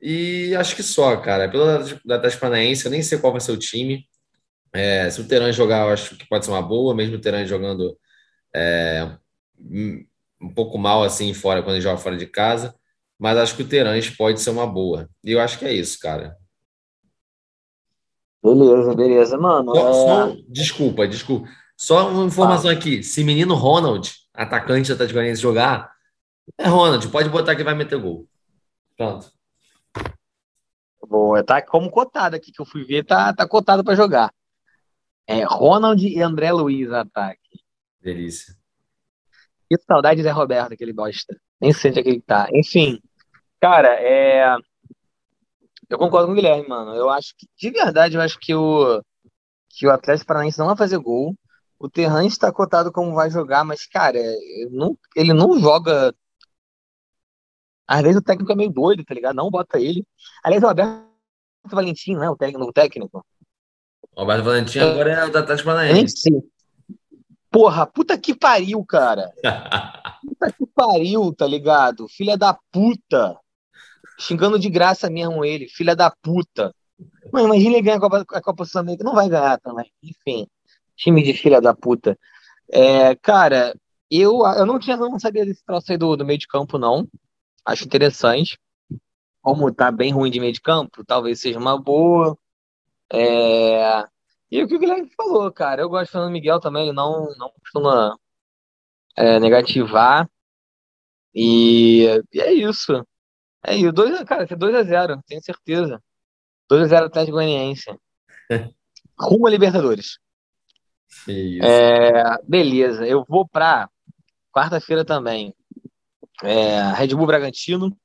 E 0.00 0.54
acho 0.56 0.74
que 0.74 0.82
só, 0.82 1.16
cara. 1.16 1.48
Pelo 1.48 1.64
Atlético 1.64 2.40
Paranaense, 2.40 2.84
eu 2.84 2.90
nem 2.90 3.02
sei 3.02 3.18
qual 3.18 3.32
vai 3.32 3.40
ser 3.40 3.52
o 3.52 3.58
time. 3.58 4.06
É, 4.72 5.08
se 5.10 5.20
o 5.20 5.28
Teran 5.28 5.52
jogar, 5.52 5.86
eu 5.86 5.92
acho 5.92 6.16
que 6.16 6.26
pode 6.28 6.44
ser 6.44 6.50
uma 6.50 6.62
boa, 6.62 6.94
mesmo 6.94 7.16
o 7.16 7.20
Teran 7.20 7.46
jogando 7.46 7.96
é, 8.54 9.16
um 9.60 10.52
pouco 10.54 10.78
mal 10.78 11.04
assim 11.04 11.32
fora, 11.34 11.62
quando 11.62 11.76
ele 11.76 11.82
joga 11.82 11.98
fora 11.98 12.16
de 12.16 12.26
casa. 12.26 12.74
Mas 13.18 13.38
acho 13.38 13.54
que 13.54 13.62
o 13.62 13.68
Terãs 13.68 14.10
pode 14.10 14.40
ser 14.40 14.50
uma 14.50 14.66
boa. 14.66 15.08
E 15.22 15.30
eu 15.32 15.40
acho 15.40 15.58
que 15.58 15.64
é 15.64 15.72
isso, 15.72 15.98
cara. 16.00 16.36
Beleza, 18.42 18.94
beleza, 18.94 19.38
mano. 19.38 19.72
Só, 19.72 19.88
é... 19.88 19.92
só, 19.92 20.36
desculpa, 20.48 21.06
desculpa. 21.06 21.48
Só 21.76 22.08
uma 22.08 22.26
informação 22.26 22.70
ah. 22.70 22.72
aqui. 22.72 23.02
Se 23.02 23.22
menino 23.22 23.54
Ronald, 23.54 24.12
atacante 24.34 24.88
da 24.88 25.04
Atlético 25.04 25.34
jogar, 25.36 25.92
é 26.58 26.68
Ronald, 26.68 27.08
pode 27.08 27.28
botar 27.28 27.56
que 27.56 27.64
vai 27.64 27.74
meter 27.74 27.98
gol. 27.98 28.28
Pronto. 28.96 29.32
Boa, 31.08 31.44
tá 31.44 31.60
como 31.60 31.90
cotado 31.90 32.36
aqui 32.36 32.52
que 32.52 32.60
eu 32.60 32.66
fui 32.66 32.84
ver, 32.84 33.04
tá, 33.04 33.32
tá 33.34 33.46
cotado 33.46 33.84
para 33.84 33.94
jogar. 33.94 34.32
É 35.26 35.44
Ronald 35.44 36.06
e 36.06 36.20
André 36.20 36.52
Luiz 36.52 36.90
ataque. 36.90 37.60
Delícia. 38.00 38.54
Que 39.68 39.78
saudade 39.78 40.16
de 40.16 40.22
Zé 40.22 40.30
Roberto 40.30 40.76
que 40.76 40.84
ele 40.84 40.92
gosta. 40.92 41.36
Nem 41.60 41.72
sei 41.72 41.90
onde 41.90 42.00
é 42.00 42.02
que 42.02 42.08
ele 42.08 42.20
tá. 42.20 42.48
Enfim, 42.52 43.00
cara, 43.60 43.94
é. 44.00 44.56
Eu 45.88 45.98
concordo 45.98 46.26
com 46.26 46.32
o 46.32 46.34
Guilherme, 46.34 46.68
mano. 46.68 46.94
Eu 46.94 47.08
acho 47.08 47.34
que, 47.36 47.46
de 47.56 47.70
verdade, 47.70 48.16
eu 48.16 48.20
acho 48.20 48.38
que 48.38 48.54
o, 48.54 49.02
que 49.68 49.86
o 49.86 49.90
Atlético 49.90 50.26
Paranaense 50.26 50.58
não 50.58 50.66
vai 50.66 50.76
fazer 50.76 50.98
gol. 50.98 51.34
O 51.78 51.88
Terran 51.88 52.24
está 52.26 52.52
cotado 52.52 52.92
como 52.92 53.14
vai 53.14 53.30
jogar, 53.30 53.64
mas, 53.64 53.86
cara, 53.86 54.18
não, 54.70 54.96
ele 55.16 55.32
não 55.32 55.58
joga. 55.58 56.14
Às 57.92 58.00
vezes 58.00 58.16
o 58.16 58.22
técnico 58.22 58.50
é 58.50 58.56
meio 58.56 58.70
doido, 58.70 59.04
tá 59.04 59.12
ligado? 59.12 59.36
Não 59.36 59.50
bota 59.50 59.78
ele. 59.78 60.02
Aliás, 60.42 60.64
o 60.64 60.66
Alberto 60.66 61.04
Valentim, 61.66 62.16
né? 62.16 62.30
O 62.30 62.36
técnico. 62.36 62.70
O 62.70 62.72
técnico. 62.72 63.26
O 64.16 64.20
Alberto 64.20 64.44
Valentim 64.44 64.78
agora 64.78 65.12
é 65.12 65.26
o 65.26 65.30
da 65.30 65.40
Atlético 65.40 65.66
Paranaense. 65.66 66.30
Porra, 67.50 67.86
puta 67.86 68.16
que 68.16 68.34
pariu, 68.34 68.82
cara. 68.86 69.30
puta 70.24 70.52
que 70.52 70.66
pariu, 70.74 71.34
tá 71.34 71.46
ligado? 71.46 72.08
Filha 72.08 72.34
da 72.34 72.56
puta. 72.72 73.38
Xingando 74.18 74.58
de 74.58 74.70
graça 74.70 75.10
mesmo 75.10 75.44
ele, 75.44 75.68
filha 75.68 75.94
da 75.94 76.10
puta. 76.10 76.74
Mas 77.30 77.44
imagina 77.44 77.74
ele 77.74 77.82
ganhar 77.82 77.98
a 77.98 78.00
Copa, 78.00 78.24
a 78.26 78.40
Copa 78.40 78.64
Sul-Americana. 78.64 79.10
Não 79.10 79.14
vai 79.14 79.28
ganhar 79.28 79.60
também. 79.60 79.92
Enfim, 80.02 80.46
time 80.96 81.22
de 81.22 81.34
filha 81.34 81.60
da 81.60 81.74
puta. 81.74 82.18
É, 82.72 83.14
cara, 83.16 83.74
eu, 84.10 84.46
eu 84.56 84.64
não 84.64 84.78
tinha, 84.78 84.96
não 84.96 85.20
sabia 85.20 85.44
desse 85.44 85.62
troço 85.62 85.92
aí 85.92 85.98
do, 85.98 86.16
do 86.16 86.24
meio 86.24 86.38
de 86.38 86.48
campo, 86.48 86.78
não. 86.78 87.06
Acho 87.64 87.84
interessante. 87.84 88.58
Como 89.40 89.72
tá 89.74 89.90
bem 89.90 90.12
ruim 90.12 90.30
de 90.30 90.40
meio 90.40 90.52
de 90.52 90.60
campo, 90.60 91.04
talvez 91.04 91.40
seja 91.40 91.58
uma 91.58 91.80
boa. 91.80 92.38
É, 93.12 94.04
e 94.50 94.62
o 94.62 94.68
que 94.68 94.76
o 94.76 94.78
Guilherme 94.78 95.10
falou, 95.16 95.50
cara, 95.52 95.82
eu 95.82 95.88
gosto 95.88 96.10
do 96.10 96.12
Fernando 96.12 96.32
Miguel 96.32 96.60
também, 96.60 96.84
ele 96.84 96.92
não, 96.92 97.34
não 97.38 97.50
costuma 97.60 98.16
é, 99.16 99.40
negativar. 99.40 100.28
E, 101.34 102.04
e, 102.32 102.40
é 102.40 102.52
isso. 102.52 103.04
É 103.64 103.74
isso. 103.76 103.92
Dois, 103.92 104.22
cara, 104.24 104.44
é 104.44 104.46
2x0, 104.46 105.20
tenho 105.26 105.42
certeza. 105.42 106.02
2x0 106.70 107.06
Atlético 107.06 107.36
Goianiense. 107.36 107.90
Rumo 109.18 109.46
a 109.46 109.50
Libertadores. 109.50 110.18
É, 111.62 112.42
beleza, 112.42 113.06
eu 113.06 113.24
vou 113.28 113.46
pra 113.46 113.88
quarta-feira 114.52 115.04
também. 115.04 115.54
É, 116.42 116.92
Red 116.92 117.08
Bull 117.08 117.26
Bragantino 117.26 117.96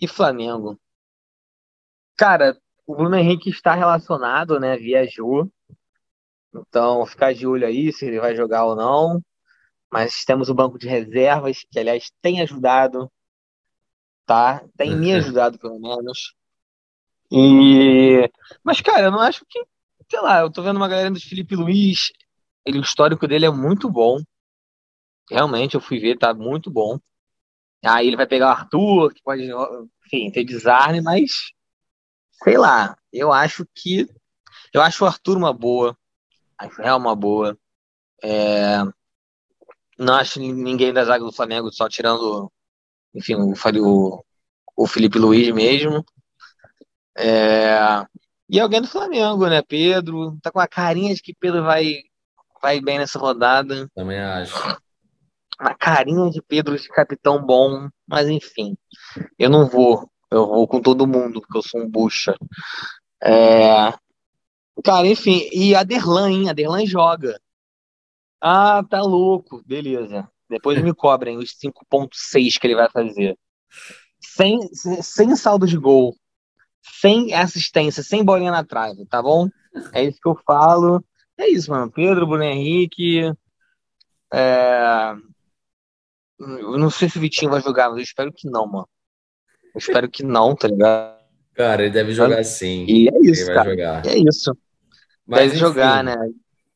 e 0.00 0.08
Flamengo. 0.08 0.80
Cara, 2.16 2.58
o 2.86 2.94
Bruno 2.94 3.16
Henrique 3.16 3.50
está 3.50 3.74
relacionado, 3.74 4.58
né? 4.58 4.76
Viajou. 4.76 5.50
Então, 6.54 7.04
ficar 7.04 7.34
de 7.34 7.46
olho 7.46 7.66
aí 7.66 7.92
se 7.92 8.06
ele 8.06 8.18
vai 8.18 8.34
jogar 8.34 8.64
ou 8.64 8.74
não. 8.74 9.22
Mas 9.90 10.24
temos 10.24 10.48
o 10.48 10.54
banco 10.54 10.78
de 10.78 10.88
reservas, 10.88 11.64
que 11.70 11.78
aliás 11.78 12.10
tem 12.20 12.40
ajudado, 12.40 13.10
tá? 14.24 14.64
Tem 14.76 14.96
me 14.96 15.12
ajudado, 15.12 15.58
pelo 15.58 15.78
menos. 15.78 16.34
E... 17.30 18.28
Mas, 18.64 18.80
cara, 18.80 19.04
eu 19.04 19.10
não 19.10 19.20
acho 19.20 19.44
que. 19.48 19.64
Sei 20.08 20.20
lá, 20.20 20.40
eu 20.40 20.50
tô 20.50 20.62
vendo 20.62 20.76
uma 20.76 20.88
galera 20.88 21.10
do 21.10 21.20
Felipe 21.20 21.56
Luiz. 21.56 22.12
Ele, 22.64 22.78
o 22.78 22.82
histórico 22.82 23.26
dele 23.26 23.46
é 23.46 23.50
muito 23.50 23.90
bom. 23.90 24.18
Realmente, 25.30 25.74
eu 25.74 25.80
fui 25.80 25.98
ver, 25.98 26.18
tá 26.18 26.32
muito 26.32 26.70
bom. 26.70 26.98
Aí 27.84 28.06
ele 28.06 28.16
vai 28.16 28.26
pegar 28.26 28.46
o 28.46 28.50
Arthur, 28.50 29.14
que 29.14 29.22
pode, 29.22 29.48
enfim, 30.06 30.30
ter 30.30 30.44
desarme, 30.44 31.00
mas 31.00 31.52
sei 32.42 32.58
lá, 32.58 32.96
eu 33.12 33.32
acho 33.32 33.66
que. 33.74 34.06
Eu 34.72 34.82
acho 34.82 35.04
o 35.04 35.06
Arthur 35.06 35.36
uma 35.36 35.52
boa. 35.52 35.96
Acho 36.58 36.82
é 36.82 36.94
uma 36.94 37.14
boa. 37.14 37.56
É, 38.22 38.78
não 39.98 40.14
acho 40.14 40.40
ninguém 40.40 40.92
da 40.92 41.04
zaga 41.04 41.24
do 41.24 41.32
Flamengo, 41.32 41.72
só 41.72 41.88
tirando, 41.88 42.50
enfim, 43.14 43.34
o, 43.34 43.54
o, 43.82 44.24
o 44.76 44.86
Felipe 44.86 45.18
Luiz 45.18 45.52
mesmo. 45.54 46.04
É, 47.16 47.78
e 48.48 48.60
alguém 48.60 48.80
do 48.80 48.88
Flamengo, 48.88 49.46
né? 49.48 49.62
Pedro. 49.62 50.38
Tá 50.42 50.50
com 50.50 50.60
a 50.60 50.68
carinha 50.68 51.14
de 51.14 51.22
que 51.22 51.34
Pedro 51.34 51.62
vai, 51.62 52.02
vai 52.60 52.80
bem 52.80 52.98
nessa 52.98 53.18
rodada. 53.18 53.88
Também 53.94 54.20
acho. 54.20 54.54
Uma 55.60 55.74
carinha 55.74 56.30
de 56.30 56.42
Pedro 56.42 56.76
de 56.78 56.88
capitão 56.88 57.44
bom, 57.44 57.88
mas 58.06 58.28
enfim. 58.28 58.76
Eu 59.38 59.48
não 59.48 59.66
vou. 59.66 60.10
Eu 60.30 60.46
vou 60.46 60.68
com 60.68 60.80
todo 60.80 61.06
mundo, 61.06 61.40
porque 61.40 61.56
eu 61.56 61.62
sou 61.62 61.80
um 61.80 61.88
bucha. 61.88 62.34
É, 63.22 63.92
Cara, 64.84 65.06
enfim, 65.06 65.48
e 65.52 65.74
a 65.74 65.82
Derlan, 65.82 66.30
hein? 66.30 66.50
A 66.50 66.52
Derlan 66.52 66.84
joga. 66.86 67.40
Ah, 68.40 68.84
tá 68.88 69.00
louco. 69.00 69.62
Beleza. 69.66 70.28
Depois 70.48 70.82
me 70.82 70.94
cobrem 70.94 71.38
os 71.38 71.56
5.6 71.56 72.58
que 72.58 72.66
ele 72.66 72.76
vai 72.76 72.88
fazer. 72.90 73.36
Sem, 74.20 74.60
sem 75.02 75.34
saldo 75.34 75.66
de 75.66 75.78
gol, 75.78 76.14
sem 77.00 77.32
assistência, 77.34 78.02
sem 78.02 78.24
bolinha 78.24 78.50
na 78.50 78.64
trave, 78.64 79.06
tá 79.06 79.22
bom? 79.22 79.48
É 79.92 80.04
isso 80.04 80.20
que 80.20 80.28
eu 80.28 80.38
falo. 80.46 81.02
É 81.38 81.48
isso, 81.48 81.70
mano. 81.70 81.90
Pedro, 81.90 82.26
Bruno 82.26 82.44
Henrique. 82.44 83.32
É... 84.32 85.14
Eu 86.38 86.78
não 86.78 86.90
sei 86.90 87.08
se 87.08 87.18
o 87.18 87.20
Vitinho 87.20 87.50
vai 87.50 87.60
jogar, 87.60 87.88
mas 87.88 87.98
eu 87.98 88.04
espero 88.04 88.32
que 88.32 88.48
não, 88.48 88.66
mano. 88.66 88.88
Eu 89.74 89.78
espero 89.78 90.08
que 90.08 90.22
não, 90.22 90.54
tá 90.54 90.68
ligado? 90.68 91.16
Cara, 91.54 91.82
ele 91.82 91.92
deve 91.92 92.12
jogar 92.12 92.44
sim. 92.44 92.84
E 92.86 93.08
é 93.08 93.30
isso, 93.30 93.46
cara. 93.46 94.02
É 94.06 94.16
isso. 94.16 94.56
Mas, 95.26 95.40
Deve 95.40 95.50
enfim, 95.52 95.58
jogar, 95.58 96.04
né? 96.04 96.14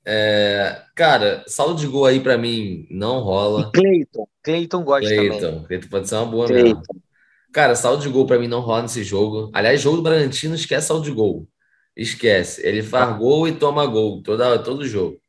É, 0.04 0.82
cara, 0.96 1.44
saldo 1.46 1.78
de 1.78 1.86
gol 1.86 2.06
aí 2.06 2.18
para 2.20 2.36
mim 2.36 2.86
não 2.90 3.20
rola. 3.20 3.68
E 3.68 3.70
Cleiton, 3.72 4.28
Cleiton 4.42 4.82
gosta 4.82 5.08
Clayton. 5.14 5.38
também. 5.38 5.64
Cleiton 5.64 5.88
pode 5.88 6.08
ser 6.08 6.14
uma 6.16 6.26
boa 6.26 6.46
Clayton. 6.46 6.64
mesmo. 6.80 6.82
Cara, 7.52 7.74
saldo 7.74 8.02
de 8.02 8.08
gol 8.08 8.26
para 8.26 8.38
mim 8.38 8.48
não 8.48 8.60
rola 8.60 8.82
nesse 8.82 9.04
jogo. 9.04 9.50
Aliás, 9.52 9.80
jogo 9.80 9.98
do 9.98 10.02
Bragantino 10.02 10.54
esquece 10.54 10.86
saldo 10.88 11.04
de 11.04 11.12
gol. 11.12 11.46
Esquece. 11.96 12.66
Ele 12.66 12.82
faz 12.82 13.16
gol 13.18 13.46
e 13.46 13.52
toma 13.52 13.84
gol 13.86 14.22
toda, 14.22 14.58
todo 14.58 14.86
jogo. 14.86 15.20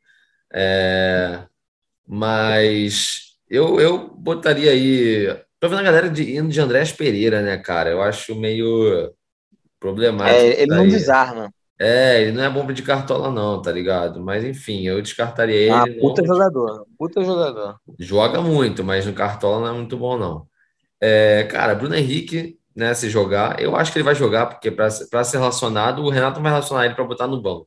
É, 0.54 1.44
mas 2.08 3.31
eu, 3.52 3.80
eu 3.82 4.08
botaria 4.16 4.72
aí. 4.72 5.28
Tô 5.60 5.68
vendo 5.68 5.80
a 5.80 5.84
galera 5.84 6.10
de, 6.10 6.38
indo 6.38 6.48
de 6.48 6.62
Andrés 6.62 6.94
Pereira, 6.94 7.42
né, 7.42 7.58
cara? 7.58 7.90
Eu 7.90 8.02
acho 8.02 8.34
meio 8.34 9.14
problemático. 9.78 10.40
É, 10.40 10.62
ele 10.62 10.74
não 10.74 10.88
desarma. 10.88 11.54
É, 11.78 12.22
ele 12.22 12.32
não 12.32 12.44
é 12.44 12.50
bomba 12.50 12.74
de 12.74 12.82
cartola, 12.82 13.30
não, 13.30 13.62
tá 13.62 13.72
ligado? 13.72 14.22
Mas 14.22 14.46
enfim, 14.46 14.88
eu 14.88 15.02
descartaria 15.02 15.56
ele. 15.56 15.72
Ah, 15.72 15.84
puta 16.00 16.26
jogador, 16.26 16.86
puta 16.98 17.24
jogador. 17.24 17.76
Joga 18.00 18.40
muito, 18.40 18.84
mas 18.84 19.06
no 19.06 19.14
cartola 19.14 19.60
não 19.60 19.68
é 19.68 19.78
muito 19.78 19.98
bom, 19.98 20.18
não. 20.18 20.48
É, 21.02 21.44
cara, 21.50 21.76
Bruno 21.76 21.96
Henrique, 21.96 22.58
né, 22.76 22.94
se 22.94 23.10
jogar, 23.10 23.60
eu 23.60 23.76
acho 23.76 23.92
que 23.92 23.98
ele 23.98 24.06
vai 24.06 24.14
jogar, 24.16 24.46
porque 24.46 24.70
para 24.72 24.90
ser 24.90 25.40
relacionado, 25.40 26.04
o 26.04 26.10
Renato 26.10 26.40
vai 26.40 26.52
relacionar 26.52 26.86
ele 26.86 26.94
para 26.94 27.04
botar 27.04 27.28
no 27.28 27.42
banco. 27.42 27.66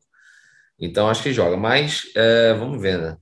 Então 0.79 1.09
acho 1.09 1.23
que 1.23 1.33
joga, 1.33 1.57
mas 1.57 2.05
é, 2.17 2.55
vamos 2.55 2.81
ver, 2.81 2.99
né? 2.99 3.17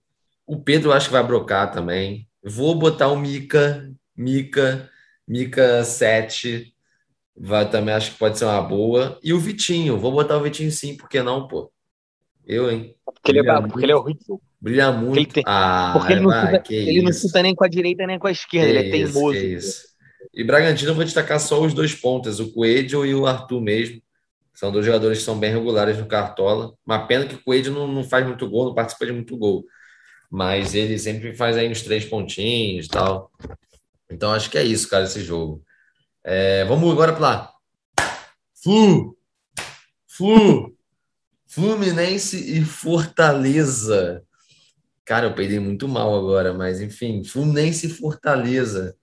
O 0.47 0.62
Pedro 0.62 0.92
acho 0.92 1.07
que 1.07 1.12
vai 1.12 1.23
brocar 1.23 1.73
também. 1.73 2.28
Vou 2.45 2.75
botar 2.75 3.09
o 3.09 3.17
Mica, 3.17 3.93
Mica, 4.17 4.91
Mica 5.27 5.85
7 5.85 6.73
Vai, 7.37 7.69
também 7.69 7.95
acho 7.95 8.13
que 8.13 8.19
pode 8.19 8.39
ser 8.39 8.45
uma 8.45 8.61
boa. 8.61 9.19
E 9.23 9.33
o 9.33 9.39
Vitinho, 9.39 9.99
vou 9.99 10.13
botar 10.13 10.37
o 10.37 10.43
Vitinho 10.43 10.71
sim, 10.71 10.97
por 10.97 11.09
que 11.09 11.23
não, 11.23 11.49
pô? 11.49 11.73
Eu, 12.47 12.71
hein? 12.71 12.95
Porque 13.05 13.31
ele, 13.31 13.41
é, 13.41 13.61
porque 13.63 13.85
ele 13.85 13.93
é 13.93 13.97
horrível. 13.97 14.41
Brilha 14.61 14.93
muito. 14.93 15.15
Porque 15.15 15.21
ele, 15.21 15.33
tem, 15.33 15.45
ah, 15.47 15.91
porque 15.93 16.13
ele, 16.13 16.21
não, 16.21 16.29
vai, 16.31 16.57
chuta, 16.57 16.75
ele 16.75 17.03
não 17.03 17.13
chuta 17.13 17.43
nem 17.43 17.55
com 17.55 17.65
a 17.65 17.69
direita 17.69 18.07
nem 18.07 18.19
com 18.19 18.27
a 18.27 18.31
esquerda, 18.31 18.71
que 18.71 18.79
ele 18.79 18.89
é 18.89 18.91
teimoso. 18.91 19.37
Isso, 19.37 19.85
E 20.33 20.45
Bragantino 20.45 20.91
eu 20.91 20.95
vou 20.95 21.05
destacar 21.05 21.41
só 21.41 21.61
os 21.61 21.73
dois 21.73 21.95
pontas, 21.95 22.39
o 22.39 22.53
Coelho 22.53 23.07
e 23.07 23.15
o 23.15 23.27
Arthur 23.27 23.61
mesmo. 23.61 24.01
São 24.55 24.71
dois 24.71 24.85
jogadores 24.85 25.19
que 25.19 25.25
são 25.25 25.39
bem 25.39 25.51
regulares 25.51 25.99
no 25.99 26.07
Cartola. 26.07 26.75
Uma 26.87 27.07
pena 27.07 27.27
que 27.27 27.35
o 27.35 27.43
Coelho 27.43 27.73
não, 27.73 27.89
não 27.89 28.05
faz 28.05 28.27
muito 28.27 28.49
gol, 28.49 28.67
não 28.67 28.75
participa 28.75 29.07
de 29.07 29.13
muito 29.13 29.37
gol. 29.37 29.65
Mas 30.33 30.75
ele 30.75 30.99
sempre 30.99 31.35
faz 31.35 31.59
aí 31.59 31.71
uns 31.71 31.83
três 31.83 32.07
pontinhos 32.07 32.87
e 32.87 32.89
tal. 32.89 33.31
Então 34.11 34.33
acho 34.33 34.49
que 34.49 34.57
é 34.57 34.65
isso, 34.65 34.89
cara, 34.89 35.05
esse 35.05 35.23
jogo. 35.23 35.62
É, 36.25 36.65
vamos 36.65 36.91
agora 36.91 37.12
para 37.12 37.53
Flu! 38.62 39.15
Flu! 40.07 40.75
Fluminense 41.47 42.59
e 42.59 42.65
Fortaleza. 42.65 44.25
Cara, 45.05 45.27
eu 45.27 45.35
peidei 45.35 45.61
muito 45.61 45.87
mal 45.87 46.17
agora, 46.17 46.55
mas 46.55 46.81
enfim, 46.81 47.23
Fluminense 47.23 47.89
e 47.89 47.91
Fortaleza. 47.91 48.97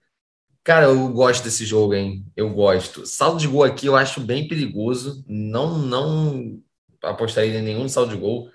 Cara, 0.64 0.88
eu 0.88 1.10
gosto 1.10 1.44
desse 1.44 1.64
jogo, 1.64 1.94
hein? 1.94 2.26
Eu 2.36 2.50
gosto. 2.50 3.06
Saldo 3.06 3.40
de 3.40 3.48
gol 3.48 3.64
aqui 3.64 3.86
eu 3.86 3.96
acho 3.96 4.20
bem 4.20 4.48
perigoso. 4.48 5.24
Não, 5.28 5.78
não 5.78 6.60
apostaria 7.04 7.60
em 7.60 7.62
nenhum 7.62 7.88
saldo 7.88 8.16
de 8.16 8.20
gol. 8.20 8.50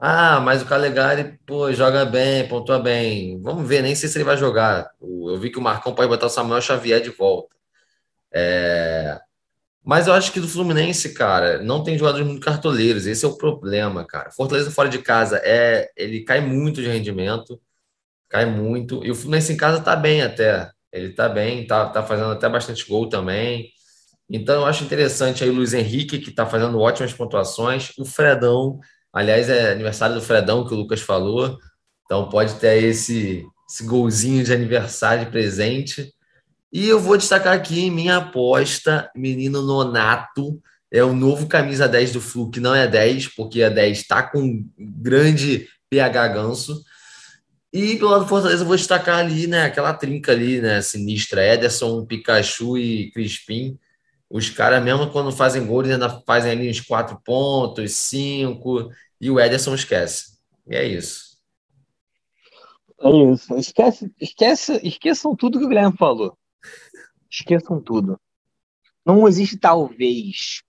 Ah, 0.00 0.40
mas 0.40 0.62
o 0.62 0.66
Calegari, 0.66 1.38
pô, 1.44 1.72
joga 1.72 2.04
bem, 2.04 2.46
pontua 2.48 2.78
bem. 2.78 3.40
Vamos 3.42 3.68
ver, 3.68 3.82
nem 3.82 3.94
sei 3.96 4.08
se 4.08 4.16
ele 4.16 4.24
vai 4.24 4.36
jogar. 4.36 4.90
Eu 5.00 5.38
vi 5.40 5.50
que 5.50 5.58
o 5.58 5.62
Marcão 5.62 5.94
pode 5.94 6.08
botar 6.08 6.26
o 6.26 6.30
Samuel 6.30 6.60
Xavier 6.62 7.00
de 7.00 7.10
volta. 7.10 7.54
É... 8.32 9.18
Mas 9.84 10.06
eu 10.06 10.14
acho 10.14 10.32
que 10.32 10.40
do 10.40 10.48
Fluminense, 10.48 11.14
cara, 11.14 11.62
não 11.62 11.82
tem 11.84 11.98
jogadores 11.98 12.26
muito 12.26 12.44
cartoleiros. 12.44 13.06
Esse 13.06 13.24
é 13.24 13.28
o 13.28 13.36
problema, 13.38 14.04
cara. 14.06 14.30
Fortaleza 14.30 14.70
fora 14.70 14.88
de 14.88 14.98
casa 15.00 15.40
é, 15.44 15.90
ele 15.96 16.24
cai 16.24 16.40
muito 16.40 16.82
de 16.82 16.88
rendimento, 16.88 17.60
cai 18.28 18.46
muito. 18.46 19.04
E 19.04 19.10
o 19.10 19.14
Fluminense 19.16 19.52
em 19.52 19.56
casa 19.56 19.82
tá 19.82 19.96
bem 19.96 20.22
até. 20.22 20.70
Ele 20.92 21.12
tá 21.14 21.28
bem, 21.28 21.66
tá, 21.66 21.86
tá 21.90 22.02
fazendo 22.04 22.32
até 22.32 22.48
bastante 22.48 22.86
gol 22.88 23.08
também. 23.08 23.70
Então 24.30 24.56
eu 24.56 24.66
acho 24.66 24.84
interessante 24.84 25.44
aí 25.44 25.50
o 25.50 25.54
Luiz 25.54 25.74
Henrique, 25.74 26.18
que 26.20 26.30
tá 26.32 26.46
fazendo 26.46 26.78
ótimas 26.80 27.12
pontuações. 27.14 27.92
O 27.98 28.04
Fredão, 28.04 28.80
aliás, 29.12 29.48
é 29.48 29.72
aniversário 29.72 30.14
do 30.14 30.22
Fredão 30.22 30.66
que 30.66 30.74
o 30.74 30.76
Lucas 30.76 31.00
falou. 31.00 31.58
Então 32.04 32.28
pode 32.28 32.54
ter 32.54 32.82
esse, 32.82 33.44
esse 33.68 33.84
golzinho 33.84 34.44
de 34.44 34.52
aniversário 34.52 35.24
de 35.24 35.30
presente. 35.30 36.12
E 36.72 36.86
eu 36.86 37.00
vou 37.00 37.16
destacar 37.16 37.54
aqui 37.54 37.90
minha 37.90 38.18
aposta, 38.18 39.10
menino 39.14 39.62
Nonato, 39.62 40.60
é 40.90 41.02
o 41.02 41.14
novo 41.14 41.46
camisa 41.46 41.86
10 41.86 42.12
do 42.12 42.20
Flu, 42.20 42.50
que 42.50 42.60
não 42.60 42.74
é 42.74 42.86
10, 42.86 43.28
porque 43.34 43.62
a 43.62 43.68
10 43.68 43.98
está 43.98 44.22
com 44.22 44.66
grande 44.78 45.68
PH 45.90 46.28
ganso. 46.28 46.82
E 47.72 47.96
pelo 47.96 48.10
lado 48.10 48.22
do 48.22 48.28
Fortaleza 48.28 48.62
eu 48.62 48.66
vou 48.66 48.76
destacar 48.76 49.18
ali, 49.18 49.46
né, 49.46 49.64
aquela 49.64 49.92
trinca 49.92 50.32
ali, 50.32 50.60
né, 50.60 50.80
sinistra, 50.80 51.44
Ederson, 51.44 52.06
Pikachu 52.06 52.78
e 52.78 53.10
Crispim. 53.10 53.78
Os 54.30 54.50
caras, 54.50 54.82
mesmo 54.82 55.10
quando 55.10 55.32
fazem 55.32 55.66
gol, 55.66 55.80
eles 55.80 55.92
ainda 55.92 56.22
fazem 56.26 56.52
ali 56.52 56.70
uns 56.70 56.80
4 56.80 57.18
pontos, 57.24 57.94
5, 57.94 58.90
e 59.20 59.30
o 59.30 59.40
Ederson 59.40 59.74
esquece. 59.74 60.38
E 60.66 60.76
é 60.76 60.86
isso. 60.86 61.38
É 63.00 63.10
isso. 63.32 63.54
Esquece, 63.56 64.12
esquece, 64.20 64.80
esqueçam 64.82 65.34
tudo 65.34 65.58
que 65.58 65.64
o 65.64 65.68
Guilherme 65.68 65.96
falou. 65.96 66.36
Esqueçam 67.30 67.80
tudo. 67.80 68.20
Não 69.04 69.26
existe 69.26 69.56
talvez. 69.56 70.62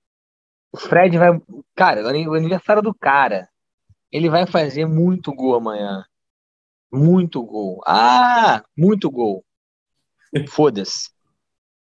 O 0.72 0.78
Fred 0.78 1.18
vai. 1.18 1.30
Cara, 1.76 2.04
o 2.04 2.34
aniversário 2.34 2.82
do 2.82 2.94
cara. 2.94 3.50
Ele 4.12 4.30
vai 4.30 4.48
fazer 4.48 4.86
muito 4.86 5.34
gol 5.34 5.56
amanhã. 5.56 6.04
Muito 6.92 7.44
gol. 7.44 7.82
Ah! 7.86 8.64
Muito 8.76 9.10
gol. 9.12 9.46
Foda-se. 10.48 11.10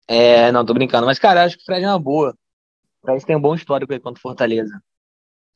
É, 0.09 0.51
não, 0.51 0.65
tô 0.65 0.73
brincando. 0.73 1.07
Mas, 1.07 1.19
cara, 1.19 1.45
acho 1.45 1.57
que 1.57 1.63
o 1.63 1.67
Fred 1.67 1.85
é 1.85 1.89
uma 1.89 1.99
boa. 1.99 2.35
O 3.03 3.07
Fred 3.07 3.25
tem 3.27 3.37
um 3.37 3.41
bom 3.41 3.55
histórico 3.55 3.93
aí 3.93 4.01
contra 4.01 4.21
Fortaleza. 4.21 4.83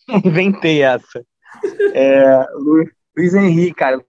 Inventei 0.25 0.82
essa. 0.82 1.25
É, 1.95 2.47
Luiz 3.17 3.34
Henrique, 3.34 3.75
cara. 3.75 4.04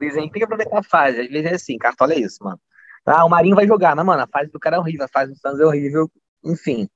Luiz 0.00 0.16
Henrique 0.16 0.34
tem 0.34 0.40
que 0.40 0.44
aproveitar 0.44 0.78
a 0.78 0.82
fase. 0.82 1.20
Às 1.20 1.28
vezes 1.28 1.50
é 1.50 1.54
assim, 1.54 1.76
cartola 1.76 2.14
é 2.14 2.20
isso, 2.20 2.42
mano. 2.42 2.60
Ah, 3.04 3.24
o 3.24 3.28
Marinho 3.28 3.56
vai 3.56 3.66
jogar, 3.66 3.94
mas, 3.94 4.06
mano, 4.06 4.22
a 4.22 4.26
fase 4.26 4.50
do 4.50 4.58
cara 4.58 4.76
é 4.76 4.78
horrível, 4.78 5.04
a 5.04 5.08
fase 5.08 5.32
do 5.32 5.38
Santos 5.38 5.60
é 5.60 5.64
horrível. 5.64 6.10
Enfim. 6.44 6.88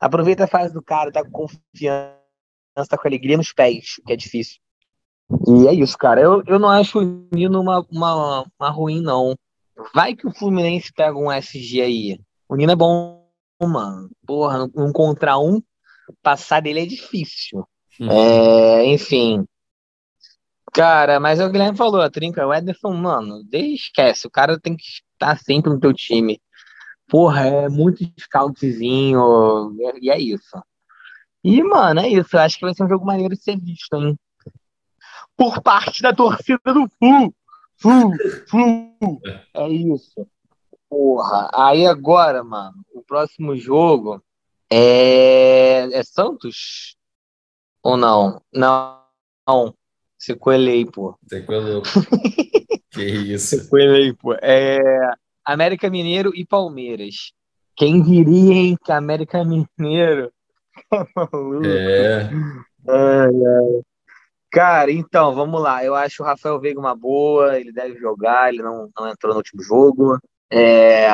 Aproveita 0.00 0.44
a 0.44 0.48
fase 0.48 0.74
do 0.74 0.82
cara, 0.82 1.12
tá 1.12 1.22
com 1.24 1.30
confiança, 1.30 2.16
tá 2.88 2.98
com 2.98 3.08
alegria 3.08 3.36
nos 3.36 3.52
pés, 3.52 3.96
que 4.04 4.12
é 4.12 4.16
difícil. 4.16 4.58
E 5.46 5.68
é 5.68 5.72
isso, 5.72 5.96
cara. 5.96 6.20
Eu, 6.20 6.42
eu 6.46 6.58
não 6.58 6.68
acho 6.68 7.00
o 7.00 7.28
Nino 7.32 7.60
uma, 7.60 7.84
uma, 7.90 8.44
uma 8.58 8.70
ruim, 8.70 9.00
não. 9.00 9.36
Vai 9.94 10.14
que 10.14 10.26
o 10.26 10.32
Fluminense 10.32 10.92
pega 10.92 11.16
um 11.16 11.30
SG 11.30 11.80
aí. 11.80 12.20
O 12.48 12.56
Nino 12.56 12.72
é 12.72 12.76
bom, 12.76 13.26
mano. 13.60 14.10
Porra, 14.26 14.68
um 14.74 14.92
contra 14.92 15.38
um, 15.38 15.62
passar 16.22 16.60
dele 16.60 16.80
é 16.80 16.86
difícil. 16.86 17.66
Uhum. 18.00 18.10
É, 18.10 18.84
enfim. 18.86 19.44
Cara, 20.72 21.18
mas 21.18 21.40
é 21.40 21.46
o 21.46 21.50
Guilherme 21.50 21.78
falou, 21.78 22.02
a 22.02 22.10
trinca, 22.10 22.46
o 22.46 22.52
Ederson, 22.52 22.92
mano, 22.92 23.42
esquece, 23.50 24.26
o 24.26 24.30
cara 24.30 24.60
tem 24.60 24.76
que 24.76 24.84
estar 24.84 25.38
sempre 25.38 25.72
no 25.72 25.80
teu 25.80 25.94
time. 25.94 26.38
Porra, 27.08 27.46
é 27.46 27.68
muito 27.68 28.04
scoutzinho, 28.20 29.74
e 30.02 30.10
é 30.10 30.18
isso. 30.18 30.62
E, 31.42 31.62
mano, 31.62 32.00
é 32.00 32.08
isso, 32.08 32.36
eu 32.36 32.40
acho 32.40 32.58
que 32.58 32.64
vai 32.64 32.74
ser 32.74 32.84
um 32.84 32.88
jogo 32.88 33.06
maneiro 33.06 33.34
de 33.34 33.42
ser 33.42 33.58
visto, 33.58 33.94
hein? 33.96 34.18
Por 35.36 35.62
parte 35.62 36.02
da 36.02 36.12
torcida 36.12 36.74
do 36.74 36.86
Flu. 36.98 37.34
Flu, 37.78 38.12
Flu. 38.48 39.20
É 39.54 39.68
isso. 39.68 40.26
Porra, 40.88 41.50
aí 41.54 41.86
agora, 41.86 42.42
mano, 42.42 42.84
o 42.94 43.02
próximo 43.02 43.56
jogo 43.56 44.22
é, 44.70 45.88
é 45.92 46.02
Santos? 46.02 46.96
Ou 47.82 47.96
não? 47.96 48.40
Não. 48.52 49.02
não. 49.46 49.74
Sequelei, 50.18 50.84
pô. 50.86 51.18
Sequelou. 51.28 51.82
que 52.90 53.04
isso. 53.04 53.58
Sequelei, 53.58 54.12
pô. 54.14 54.34
É 54.42 54.78
América 55.44 55.88
Mineiro 55.88 56.32
e 56.34 56.44
Palmeiras. 56.44 57.32
Quem 57.76 58.02
diria, 58.02 58.54
hein, 58.54 58.76
que 58.82 58.90
América 58.90 59.44
Mineiro. 59.44 60.32
é. 61.64 62.30
é, 62.88 63.26
é. 63.28 63.80
Cara, 64.50 64.90
então, 64.90 65.34
vamos 65.34 65.60
lá. 65.60 65.84
Eu 65.84 65.94
acho 65.94 66.22
o 66.22 66.26
Rafael 66.26 66.60
Veiga 66.60 66.80
uma 66.80 66.94
boa, 66.94 67.58
ele 67.58 67.72
deve 67.72 67.98
jogar, 67.98 68.52
ele 68.52 68.62
não, 68.62 68.90
não 68.96 69.08
entrou 69.08 69.32
no 69.32 69.38
último 69.38 69.62
jogo. 69.62 70.18
É... 70.50 71.08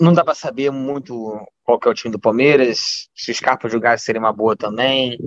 Não 0.00 0.12
dá 0.12 0.24
para 0.24 0.34
saber 0.34 0.70
muito 0.70 1.40
qual 1.64 1.78
que 1.78 1.88
é 1.88 1.90
o 1.90 1.94
time 1.94 2.12
do 2.12 2.20
Palmeiras. 2.20 3.08
Se 3.14 3.30
o 3.30 3.34
Scarpa 3.34 3.68
jogar, 3.68 3.98
seria 3.98 4.20
uma 4.20 4.32
boa 4.32 4.56
também. 4.56 5.18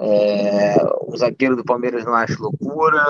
É, 0.00 0.76
o 1.02 1.16
zagueiro 1.16 1.54
do 1.54 1.64
Palmeiras 1.64 2.04
não 2.04 2.14
acho 2.14 2.42
loucura. 2.42 3.00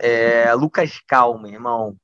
É, 0.00 0.52
Lucas 0.54 1.00
Calma, 1.06 1.48
irmão. 1.48 1.96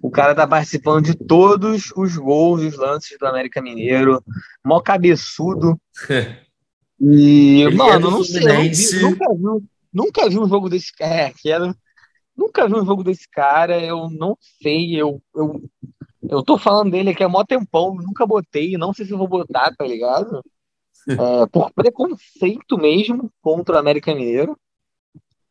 O 0.00 0.10
cara 0.10 0.34
tá 0.34 0.46
participando 0.46 1.04
de 1.04 1.14
todos 1.16 1.90
os 1.96 2.16
gols 2.16 2.62
os 2.62 2.76
lances 2.76 3.18
do 3.18 3.26
América 3.26 3.62
Mineiro. 3.62 4.22
Mó 4.64 4.80
cabeçudo. 4.80 5.80
E, 7.00 7.62
Ele 7.62 7.76
mano, 7.76 8.10
não 8.10 8.24
sei. 8.24 8.68
Vi, 8.70 9.02
nunca, 9.02 9.34
vi, 9.34 9.66
nunca 9.92 10.28
vi 10.28 10.38
um 10.38 10.48
jogo 10.48 10.68
desse 10.68 10.92
cara. 10.92 11.12
É, 11.14 11.32
era, 11.46 11.76
nunca 12.36 12.66
vi 12.66 12.74
um 12.74 12.84
jogo 12.84 13.02
desse 13.02 13.28
cara. 13.28 13.80
Eu 13.80 14.08
não 14.10 14.36
sei. 14.62 15.00
Eu, 15.00 15.22
eu, 15.34 15.62
eu 16.28 16.42
tô 16.42 16.56
falando 16.58 16.90
dele 16.90 17.10
aqui 17.10 17.22
há 17.22 17.28
mó 17.28 17.44
tempão. 17.44 17.94
Nunca 17.94 18.26
botei. 18.26 18.76
Não 18.76 18.92
sei 18.92 19.06
se 19.06 19.12
vou 19.12 19.28
botar, 19.28 19.74
tá 19.76 19.84
ligado? 19.84 20.42
é, 21.08 21.46
por 21.46 21.70
preconceito 21.72 22.78
mesmo 22.78 23.30
contra 23.42 23.76
o 23.76 23.78
América 23.78 24.14
Mineiro. 24.14 24.58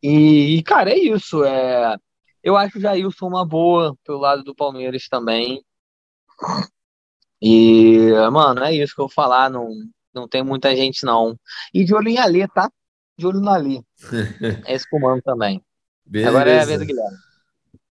E, 0.01 0.61
cara, 0.63 0.91
é 0.91 0.97
isso. 0.97 1.43
É, 1.43 1.95
eu 2.43 2.57
acho 2.57 2.77
o 2.77 2.81
Jailson 2.81 3.27
uma 3.27 3.45
boa 3.45 3.95
pelo 4.03 4.19
lado 4.19 4.43
do 4.43 4.55
Palmeiras 4.55 5.07
também. 5.07 5.63
E, 7.41 8.11
mano, 8.31 8.63
é 8.63 8.73
isso 8.73 8.95
que 8.95 9.01
eu 9.01 9.07
vou 9.07 9.13
falar. 9.13 9.49
Não, 9.49 9.69
não 10.13 10.27
tem 10.27 10.43
muita 10.43 10.75
gente, 10.75 11.05
não. 11.05 11.37
E 11.73 11.83
de 11.83 11.93
olho 11.93 12.09
em 12.09 12.17
Alê, 12.17 12.47
tá? 12.47 12.69
De 13.17 13.25
olho 13.25 13.39
no 13.39 13.49
Alê. 13.49 13.81
é 14.65 14.73
esse 14.73 14.89
comando 14.89 15.21
também. 15.21 15.63
Beleza. 16.05 16.29
Agora 16.29 16.51
é 16.51 16.59
a 16.59 16.65
vez 16.65 16.79
do 16.79 16.85
Guilherme. 16.85 17.17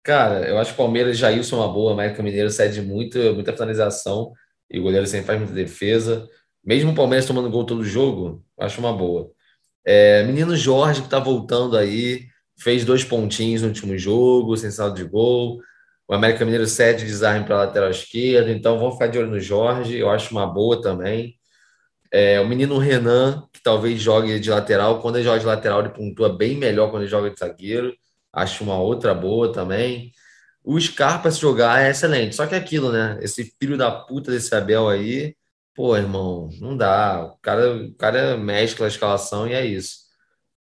Cara, 0.02 0.48
eu 0.48 0.58
acho 0.58 0.70
que 0.70 0.80
o 0.80 0.84
Palmeiras 0.84 1.16
e 1.16 1.20
Jailson 1.20 1.56
é 1.56 1.58
uma 1.60 1.72
boa. 1.72 1.90
O 1.90 1.94
América 1.94 2.22
Mineiro 2.22 2.50
cede 2.50 2.80
muito, 2.80 3.18
muita 3.34 3.52
finalização. 3.52 4.32
E 4.70 4.78
o 4.78 4.82
goleiro 4.82 5.06
sempre 5.06 5.26
faz 5.26 5.38
muita 5.38 5.54
defesa. 5.54 6.28
Mesmo 6.64 6.92
o 6.92 6.94
Palmeiras 6.94 7.26
tomando 7.26 7.50
gol 7.50 7.64
todo 7.64 7.84
jogo, 7.84 8.44
acho 8.58 8.80
uma 8.80 8.92
boa. 8.92 9.30
É, 9.84 10.22
menino 10.24 10.54
Jorge, 10.56 11.00
que 11.00 11.06
está 11.06 11.18
voltando 11.18 11.76
aí, 11.76 12.26
fez 12.58 12.84
dois 12.84 13.02
pontinhos 13.02 13.62
no 13.62 13.68
último 13.68 13.96
jogo, 13.96 14.56
sem 14.56 14.70
saldo 14.70 14.96
de 14.96 15.04
gol. 15.04 15.60
O 16.06 16.14
América 16.14 16.44
Mineiro 16.44 16.66
cede 16.66 17.06
desarme 17.06 17.46
para 17.46 17.56
lateral 17.56 17.90
esquerda, 17.90 18.50
então 18.50 18.78
vamos 18.78 18.94
ficar 18.94 19.06
de 19.06 19.18
olho 19.18 19.30
no 19.30 19.40
Jorge, 19.40 19.96
eu 19.96 20.10
acho 20.10 20.32
uma 20.32 20.46
boa 20.46 20.80
também. 20.82 21.38
É, 22.12 22.40
o 22.40 22.48
menino 22.48 22.78
Renan, 22.78 23.46
que 23.52 23.62
talvez 23.62 24.00
jogue 24.00 24.38
de 24.40 24.50
lateral, 24.50 25.00
quando 25.00 25.16
ele 25.16 25.24
joga 25.24 25.38
de 25.38 25.46
lateral, 25.46 25.80
ele 25.80 25.90
pontua 25.90 26.28
bem 26.36 26.56
melhor 26.56 26.90
quando 26.90 27.02
ele 27.02 27.10
joga 27.10 27.30
de 27.30 27.38
zagueiro, 27.38 27.94
acho 28.32 28.64
uma 28.64 28.78
outra 28.78 29.14
boa 29.14 29.52
também. 29.52 30.12
O 30.64 30.78
Scarpa 30.80 31.30
se 31.30 31.40
jogar 31.40 31.82
é 31.82 31.90
excelente. 31.90 32.36
Só 32.36 32.46
que 32.46 32.54
é 32.54 32.58
aquilo, 32.58 32.92
né? 32.92 33.18
Esse 33.22 33.44
filho 33.60 33.76
da 33.78 33.90
puta 33.90 34.30
desse 34.30 34.54
Abel 34.54 34.88
aí, 34.88 35.36
pô, 35.74 35.96
irmão, 35.96 36.50
não 36.60 36.76
dá. 36.76 37.24
O 37.34 37.38
cara, 37.38 37.74
o 37.76 37.94
cara 37.94 38.36
mescla 38.36 38.86
a 38.86 38.88
escalação 38.88 39.48
e 39.48 39.54
é 39.54 39.64
isso. 39.64 40.00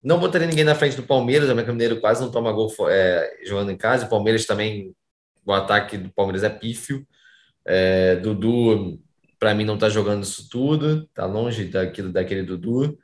Não 0.03 0.21
botaria 0.21 0.47
ninguém 0.47 0.65
na 0.65 0.75
frente 0.75 0.97
do 0.97 1.03
Palmeiras, 1.05 1.49
o 1.49 1.53
América 1.53 1.73
Mineiro 1.73 2.01
quase 2.01 2.21
não 2.23 2.31
toma 2.31 2.53
gol 2.53 2.71
é, 2.91 3.41
jogando 3.47 3.71
em 3.73 3.77
casa. 3.77 4.07
O 4.07 4.11
Palmeiras 4.11 4.47
também, 4.47 4.95
o 5.45 5.53
ataque 5.53 5.97
do 5.99 6.11
Palmeiras 6.13 6.43
é 6.45 6.51
pífio. 6.51 7.07
É, 7.67 8.17
Dudu, 8.17 9.01
para 9.45 9.55
mim, 9.55 9.67
não 9.67 9.77
tá 9.77 9.91
jogando 9.91 10.23
isso 10.23 10.49
tudo, 10.49 11.07
tá 11.13 11.27
longe 11.27 11.67
daquilo, 11.67 12.11
daquele 12.11 12.45
Dudu. 12.45 12.99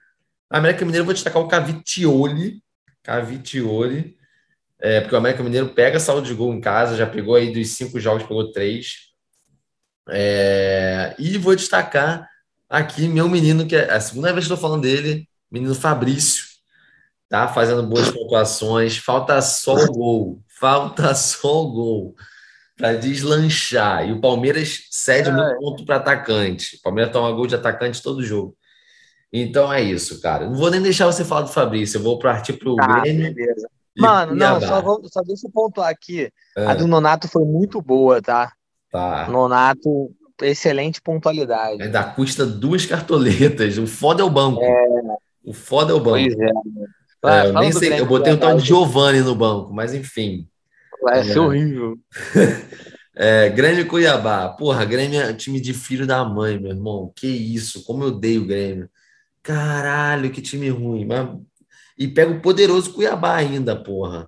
A 0.49 0.57
América 0.57 0.87
Mineiro, 0.87 1.03
eu 1.03 1.05
vou 1.05 1.13
destacar 1.13 1.43
o 1.43 1.49
Cavitioli. 1.49 2.63
Cavitioli. 3.03 4.17
É, 4.79 5.03
porque 5.03 5.15
o 5.15 5.19
América 5.19 5.43
Mineiro 5.43 5.69
pega 5.69 6.01
saldo 6.01 6.27
de 6.27 6.33
gol 6.33 6.55
em 6.55 6.61
casa, 6.63 6.97
já 6.97 7.07
pegou 7.07 7.35
aí 7.35 7.53
dos 7.53 7.69
cinco 7.77 8.01
jogos, 8.01 8.23
pegou 8.23 8.51
três. 8.53 9.11
É, 10.09 11.15
e 11.19 11.37
vou 11.37 11.55
destacar 11.55 12.27
aqui 12.71 13.07
meu 13.07 13.29
menino, 13.29 13.67
que 13.67 13.77
é 13.77 13.93
a 13.93 14.01
segunda 14.01 14.33
vez 14.33 14.47
que 14.47 14.51
estou 14.51 14.57
falando 14.57 14.85
dele, 14.85 15.29
menino 15.51 15.75
Fabrício, 15.75 16.43
tá 17.29 17.49
fazendo 17.49 17.83
boas 17.83 18.11
pontuações. 18.11 18.97
Falta 18.97 19.43
só 19.43 19.75
o 19.75 19.93
gol, 19.93 20.43
falta 20.49 21.15
só 21.15 21.65
o 21.65 21.71
gol 21.71 22.17
para 22.81 22.95
deslanchar. 22.95 24.09
E 24.09 24.13
o 24.13 24.21
Palmeiras 24.21 24.87
cede 24.91 25.29
é. 25.29 25.33
muito 25.33 25.61
ponto 25.61 25.85
para 25.85 25.97
atacante. 25.97 26.77
O 26.77 26.83
Palmeiras 26.83 27.13
toma 27.13 27.31
gol 27.31 27.47
de 27.47 27.55
atacante 27.55 28.03
todo 28.03 28.25
jogo. 28.25 28.57
Então 29.31 29.73
é 29.73 29.83
isso, 29.83 30.21
cara. 30.21 30.47
Não 30.47 30.55
vou 30.55 30.71
nem 30.71 30.81
deixar 30.81 31.07
você 31.07 31.25
falar 31.25 31.43
do 31.43 31.53
Fabrício, 31.53 31.99
eu 31.99 32.03
vou 32.03 32.19
partir 32.19 32.55
para 32.55 32.71
o 32.71 32.77
tá, 32.77 33.01
Grêmio. 33.01 33.33
Beleza. 33.35 33.69
Mano, 33.97 34.35
não, 34.35 34.61
só, 34.61 34.81
vou, 34.81 35.03
só 35.13 35.21
deixa 35.21 35.47
eu 35.47 35.51
pontuar 35.53 35.91
aqui. 35.91 36.33
É. 36.57 36.67
A 36.67 36.75
do 36.75 36.89
Nonato 36.89 37.29
foi 37.29 37.45
muito 37.45 37.83
boa, 37.83 38.23
tá? 38.23 38.53
Tá. 38.91 39.29
Nonato, 39.29 40.11
excelente 40.41 41.03
pontualidade. 41.03 41.83
Ainda 41.83 42.03
custa 42.03 42.47
duas 42.47 42.87
cartoletas. 42.87 43.77
O 43.77 43.87
foda 43.87 44.23
é 44.23 44.25
o 44.25 44.31
banco. 44.31 44.63
É. 44.63 45.17
O 45.45 45.53
foda 45.53 45.93
é 45.93 45.95
o 45.95 46.01
banco. 46.01 46.35
Pois 47.21 47.35
é. 47.35 47.47
é 47.47 47.47
eu 47.49 47.53
nem 47.53 47.73
sei, 47.73 48.01
eu 48.01 48.07
botei 48.07 48.33
o 48.33 48.39
tal 48.39 48.57
de 48.57 48.67
Giovanni 48.67 49.21
no 49.21 49.35
banco, 49.35 49.73
mas 49.73 49.93
enfim. 49.93 50.49
Vai 51.03 51.25
ser 51.25 51.39
é. 51.39 51.41
horrível. 51.41 51.99
É, 53.23 53.51
Grêmio 53.51 53.87
Cuiabá. 53.87 54.49
Porra, 54.49 54.83
Grêmio 54.87 55.21
é 55.21 55.35
time 55.35 55.61
de 55.61 55.75
filho 55.75 56.07
da 56.07 56.25
mãe, 56.25 56.59
meu 56.59 56.71
irmão. 56.71 57.13
Que 57.15 57.27
isso, 57.27 57.85
como 57.85 58.05
eu 58.05 58.09
odeio 58.09 58.43
o 58.43 58.47
Grêmio. 58.47 58.89
Caralho, 59.43 60.31
que 60.31 60.41
time 60.41 60.71
ruim. 60.71 61.05
Mas... 61.05 61.29
E 61.99 62.09
pega 62.09 62.31
o 62.31 62.41
poderoso 62.41 62.95
Cuiabá 62.95 63.37
ainda, 63.37 63.77
porra. 63.77 64.27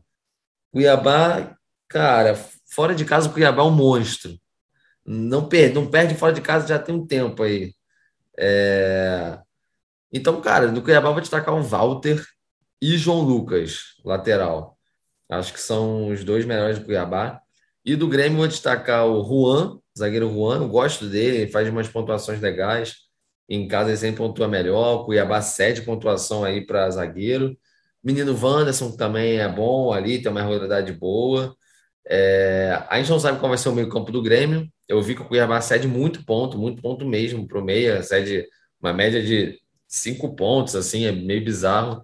Cuiabá, 0.71 1.57
cara, 1.89 2.35
fora 2.67 2.95
de 2.95 3.05
casa 3.05 3.29
o 3.31 3.33
Cuiabá 3.33 3.63
é 3.63 3.67
um 3.67 3.71
monstro. 3.71 4.39
Não 5.07 5.49
perde, 5.49 5.75
não 5.75 5.91
perde 5.91 6.15
fora 6.15 6.33
de 6.33 6.43
casa 6.43 6.67
já 6.67 6.79
tem 6.79 6.95
um 6.95 7.07
tempo 7.07 7.43
aí. 7.43 7.75
É... 8.39 9.39
Então, 10.13 10.41
cara, 10.43 10.71
no 10.71 10.83
Cuiabá 10.83 11.11
vou 11.11 11.21
destacar 11.21 11.55
o 11.55 11.63
Walter 11.63 12.23
e 12.81 12.99
João 12.99 13.23
Lucas, 13.23 13.97
lateral. 14.05 14.79
Acho 15.33 15.53
que 15.53 15.61
são 15.61 16.09
os 16.09 16.25
dois 16.25 16.45
melhores 16.45 16.79
do 16.79 16.85
Cuiabá. 16.85 17.41
E 17.85 17.97
do 17.97 18.09
Grêmio 18.09 18.39
vou 18.39 18.49
destacar 18.49 19.07
o 19.07 19.25
Juan, 19.25 19.79
zagueiro 19.99 20.31
Juan, 20.31 20.69
gosto 20.69 21.09
dele, 21.09 21.51
faz 21.51 21.69
umas 21.69 21.89
pontuações 21.89 22.41
legais. 22.41 22.97
Em 23.49 23.67
casa 23.67 23.91
ele 23.91 23.97
sempre 23.97 24.19
pontua 24.19 24.49
melhor. 24.49 25.05
Cuiabá 25.05 25.41
cede 25.43 25.83
pontuação 25.83 26.45
aí 26.45 26.65
para 26.65 26.91
zagueiro. 26.91 27.57
Menino 28.03 28.37
Wanderson 28.41 28.93
também 28.97 29.39
é 29.39 29.49
bom 29.49 29.93
ali, 29.93 30.21
tem 30.21 30.31
uma 30.31 30.43
regularidade 30.43 30.93
boa. 30.93 31.55
É, 32.07 32.83
a 32.89 32.99
gente 32.99 33.11
não 33.11 33.21
sabe 33.21 33.39
qual 33.39 33.49
vai 33.49 33.59
ser 33.59 33.69
o 33.69 33.75
meio 33.75 33.89
campo 33.89 34.13
do 34.13 34.23
Grêmio. 34.23 34.69
Eu 34.89 35.01
vi 35.03 35.15
que 35.15 35.23
o 35.23 35.25
Cuiabá 35.25 35.61
cede 35.61 35.89
muito 35.89 36.25
ponto, 36.25 36.59
muito 36.59 36.83
ponto 36.83 37.07
mesmo 37.07 37.47
para 37.47 37.59
o 37.59 37.65
meia, 37.65 38.03
cede 38.03 38.47
uma 38.81 38.93
média 38.93 39.23
de 39.23 39.59
cinco 39.87 40.35
pontos, 40.35 40.75
assim, 40.75 41.05
é 41.07 41.13
meio 41.13 41.45
bizarro. 41.45 42.03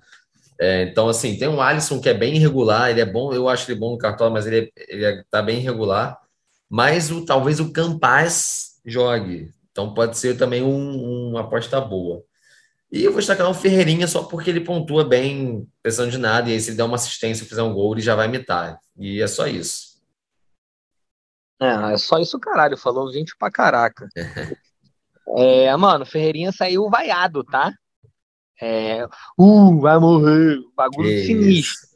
É, 0.61 0.83
então, 0.83 1.09
assim, 1.09 1.38
tem 1.38 1.49
um 1.49 1.61
Alisson 1.61 2.01
que 2.01 2.09
é 2.09 2.14
bem 2.14 2.37
irregular, 2.37 2.90
ele 2.90 3.01
é 3.01 3.07
bom, 3.07 3.33
eu 3.33 3.49
acho 3.49 3.71
ele 3.71 3.79
bom 3.79 3.92
no 3.92 3.99
cartola, 3.99 4.31
mas 4.31 4.47
ele, 4.47 4.73
ele 4.77 5.05
é, 5.05 5.23
tá 5.31 5.40
bem 5.40 5.59
irregular. 5.59 6.18
Mas 6.68 7.11
o, 7.11 7.25
talvez 7.25 7.61
o 7.61 7.73
Campaz 7.73 8.81
jogue. 8.85 9.53
Então 9.71 9.94
pode 9.94 10.18
ser 10.18 10.37
também 10.37 10.62
um, 10.62 11.29
uma 11.31 11.42
aposta 11.42 11.81
boa. 11.81 12.23
E 12.90 13.05
eu 13.05 13.12
vou 13.12 13.21
destacar 13.21 13.49
o 13.49 13.55
Ferreirinha 13.55 14.07
só 14.09 14.25
porque 14.25 14.51
ele 14.51 14.61
pontua 14.61 15.05
bem, 15.05 15.68
pensando 15.83 16.11
de 16.11 16.18
nada, 16.18 16.49
e 16.49 16.55
aí 16.55 16.61
se 16.61 16.71
ele 16.71 16.79
der 16.79 16.85
uma 16.85 16.97
assistência 16.97 17.47
fizer 17.47 17.62
um 17.62 17.73
gol, 17.73 17.94
ele 17.94 18.01
já 18.01 18.14
vai 18.14 18.27
imitar. 18.27 18.79
E 18.99 19.23
é 19.23 19.27
só 19.27 19.47
isso. 19.47 19.99
É, 21.61 21.92
é 21.92 21.97
só 21.99 22.18
isso, 22.18 22.38
caralho. 22.40 22.77
Falou 22.77 23.12
20 23.12 23.37
pra 23.37 23.51
caraca. 23.51 24.09
é, 25.37 25.77
mano, 25.77 26.07
Ferreirinha 26.07 26.51
saiu 26.51 26.88
vaiado, 26.88 27.44
tá? 27.44 27.73
É, 28.61 29.07
uh, 29.38 29.81
vai 29.81 29.99
morrer, 29.99 30.59
bagulho 30.77 31.09
que 31.09 31.27
sinistro. 31.27 31.51
Isso. 31.51 31.88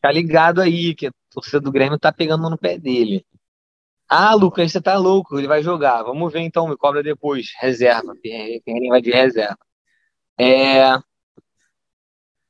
Tá 0.00 0.10
ligado 0.10 0.60
aí 0.60 0.94
que 0.94 1.08
a 1.08 1.12
torcida 1.30 1.60
do 1.60 1.70
Grêmio 1.70 1.98
tá 1.98 2.10
pegando 2.10 2.48
no 2.48 2.56
pé 2.56 2.78
dele. 2.78 3.24
Ah, 4.08 4.34
Lucas, 4.34 4.72
você 4.72 4.80
tá 4.80 4.96
louco, 4.96 5.38
ele 5.38 5.46
vai 5.46 5.62
jogar. 5.62 6.02
Vamos 6.02 6.32
ver 6.32 6.40
então, 6.40 6.66
me 6.66 6.76
cobra 6.76 7.02
depois. 7.02 7.52
Reserva, 7.60 8.12
Ferreirinha 8.20 8.90
vai 8.90 9.00
de 9.00 9.10
reserva. 9.10 9.58
É. 10.38 10.98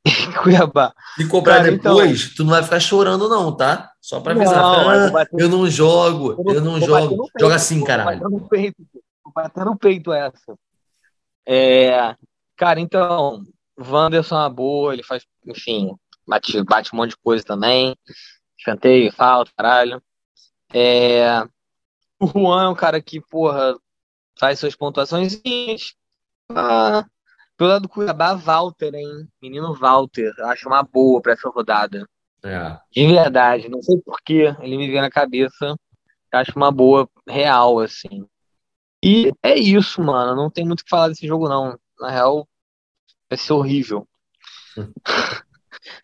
Cuiabá. 0.42 0.94
Se 1.16 1.28
cobrar 1.28 1.56
Cara, 1.56 1.72
depois, 1.72 2.22
então... 2.22 2.34
tu 2.36 2.44
não 2.44 2.50
vai 2.50 2.62
ficar 2.62 2.80
chorando, 2.80 3.28
não, 3.28 3.54
tá? 3.54 3.92
Só 4.00 4.20
pra 4.20 4.32
avisar. 4.32 4.56
Não, 4.56 4.88
ah, 4.88 5.10
bater... 5.10 5.38
Eu 5.38 5.48
não 5.48 5.66
jogo, 5.68 6.42
eu 6.50 6.62
não, 6.62 6.80
jogo. 6.80 7.28
Joga 7.38 7.56
assim, 7.56 7.84
caralho. 7.84 8.20
Vou 8.20 8.30
bater 8.30 8.42
no 8.42 8.48
peito, 8.48 8.86
vou 9.22 9.32
bater 9.34 9.64
no 9.64 9.76
peito 9.76 10.12
essa. 10.12 10.56
É. 11.44 12.16
Cara, 12.61 12.79
então, 12.79 13.42
Wanderson 13.79 14.37
é 14.37 14.38
uma 14.40 14.51
boa, 14.51 14.92
ele 14.92 15.03
faz, 15.03 15.25
enfim, 15.46 15.96
bate, 16.29 16.62
bate 16.62 16.92
um 16.92 16.99
monte 16.99 17.12
de 17.12 17.16
coisa 17.16 17.42
também. 17.42 17.96
Chanteio, 18.59 19.11
falta, 19.11 19.51
caralho. 19.57 20.03
É, 20.70 21.40
o 22.20 22.27
Juan 22.27 22.64
é 22.64 22.68
um 22.68 22.75
cara 22.75 23.01
que, 23.01 23.18
porra, 23.18 23.79
faz 24.38 24.59
suas 24.59 24.77
pontuações. 24.77 25.40
Ah, 26.51 27.07
pelo 27.57 27.70
lado 27.70 27.83
do 27.85 27.88
Cuiabá, 27.88 28.35
Walter, 28.35 28.94
hein? 28.94 29.27
Menino 29.40 29.73
Walter, 29.73 30.31
acho 30.40 30.68
uma 30.68 30.83
boa 30.83 31.23
pra 31.23 31.33
essa 31.33 31.49
rodada. 31.49 32.07
É. 32.44 32.79
De 32.92 33.07
verdade, 33.07 33.70
não 33.70 33.81
sei 33.81 33.96
porquê, 34.03 34.55
ele 34.61 34.77
me 34.77 34.87
veio 34.87 35.01
na 35.01 35.11
cabeça. 35.11 35.75
Acho 36.31 36.53
uma 36.57 36.70
boa 36.70 37.09
real, 37.27 37.79
assim. 37.79 38.29
E 39.03 39.33
é 39.42 39.59
isso, 39.59 40.03
mano. 40.03 40.37
Não 40.37 40.51
tem 40.51 40.66
muito 40.66 40.81
o 40.81 40.85
que 40.85 40.90
falar 40.90 41.09
desse 41.09 41.27
jogo, 41.27 41.49
não. 41.49 41.79
Na 41.99 42.11
real, 42.11 42.46
vai 43.30 43.38
ser 43.38 43.52
horrível. 43.52 44.08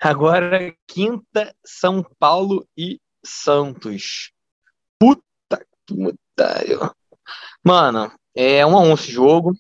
Agora, 0.00 0.74
quinta, 0.86 1.54
São 1.64 2.02
Paulo 2.18 2.66
e 2.76 3.00
Santos. 3.24 4.32
Puta 4.98 5.66
pariu. 6.36 6.80
Mano, 7.64 8.12
é 8.34 8.64
um 8.64 8.76
a 8.76 8.80
um 8.80 8.94
esse 8.94 9.10
jogo. 9.10 9.52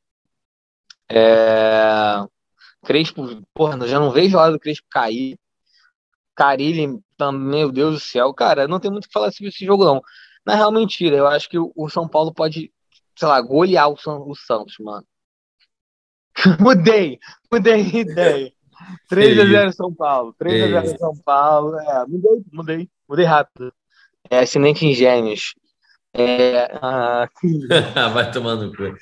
É... 1.10 2.24
Crespo, 2.84 3.42
porra, 3.52 3.86
já 3.86 3.98
não 3.98 4.12
vejo 4.12 4.38
a 4.38 4.42
hora 4.42 4.52
do 4.52 4.60
Crespo 4.60 4.86
cair. 4.88 5.38
Carilli, 6.34 7.00
meu 7.32 7.72
Deus 7.72 7.94
do 7.94 8.00
céu, 8.00 8.32
cara, 8.34 8.68
não 8.68 8.78
tem 8.78 8.90
muito 8.90 9.06
o 9.06 9.08
que 9.08 9.12
falar 9.12 9.32
sobre 9.32 9.48
esse 9.48 9.64
jogo, 9.64 9.84
não. 9.84 10.02
Na 10.44 10.54
real, 10.54 10.70
mentira. 10.70 11.16
Eu 11.16 11.26
acho 11.26 11.48
que 11.48 11.58
o 11.58 11.88
São 11.88 12.06
Paulo 12.06 12.32
pode, 12.32 12.72
sei 13.18 13.28
lá, 13.28 13.40
golear 13.40 13.88
o, 13.88 13.96
Santos, 14.36 14.76
mano. 14.78 15.04
mudei, 16.60 17.18
mudei 17.50 17.82
de 17.82 17.98
ideia. 17.98 18.52
3x0 19.10 19.72
São 19.72 19.92
Paulo. 19.92 20.34
3x0 20.40 20.98
São 20.98 21.16
Paulo. 21.24 21.78
É, 21.78 22.06
mudei, 22.06 22.44
mudei, 22.52 22.90
mudei 23.08 23.24
rápido. 23.24 23.72
É 24.30 24.40
assinante 24.40 24.84
em 24.86 24.92
gêmeos. 24.92 25.54
É, 26.12 26.70
ah, 26.80 27.28
Vai 28.12 28.30
tomando 28.30 28.72
cu. 28.74 28.96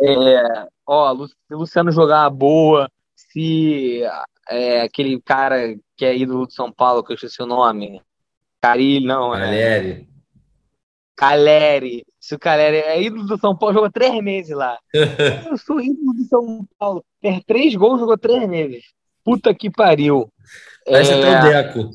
É, 0.00 0.66
ó, 0.86 1.26
se 1.26 1.34
o 1.54 1.58
Luciano 1.58 1.90
jogar 1.90 2.22
uma 2.22 2.30
boa, 2.30 2.90
se 3.14 4.02
é, 4.48 4.82
aquele 4.82 5.20
cara 5.20 5.76
que 5.96 6.04
é 6.04 6.16
ídolo 6.16 6.46
de 6.46 6.54
São 6.54 6.72
Paulo, 6.72 7.02
que 7.02 7.12
eu 7.12 7.14
esqueci 7.14 7.42
o 7.42 7.46
nome, 7.46 8.00
Carilho, 8.60 9.06
não, 9.06 9.34
é. 9.34 9.40
Caleri. 9.40 10.08
Caleri. 11.18 12.06
Se 12.20 12.36
o 12.36 12.38
Caleri 12.38 12.76
é 12.76 13.02
ídolo 13.02 13.24
do 13.26 13.36
São 13.38 13.56
Paulo, 13.56 13.74
jogou 13.74 13.90
três 13.90 14.22
meses 14.22 14.56
lá. 14.56 14.78
eu 15.50 15.58
sou 15.58 15.80
ídolo 15.80 16.12
do 16.14 16.24
São 16.24 16.66
Paulo. 16.78 17.04
Ter 17.20 17.42
três 17.44 17.74
gols, 17.74 17.98
jogou 17.98 18.16
três 18.16 18.48
meses. 18.48 18.84
Puta 19.24 19.52
que 19.52 19.68
pariu. 19.68 20.32
Parece 20.86 21.12
é... 21.12 21.14
até 21.14 21.40
o 21.40 21.42
Deco 21.42 21.90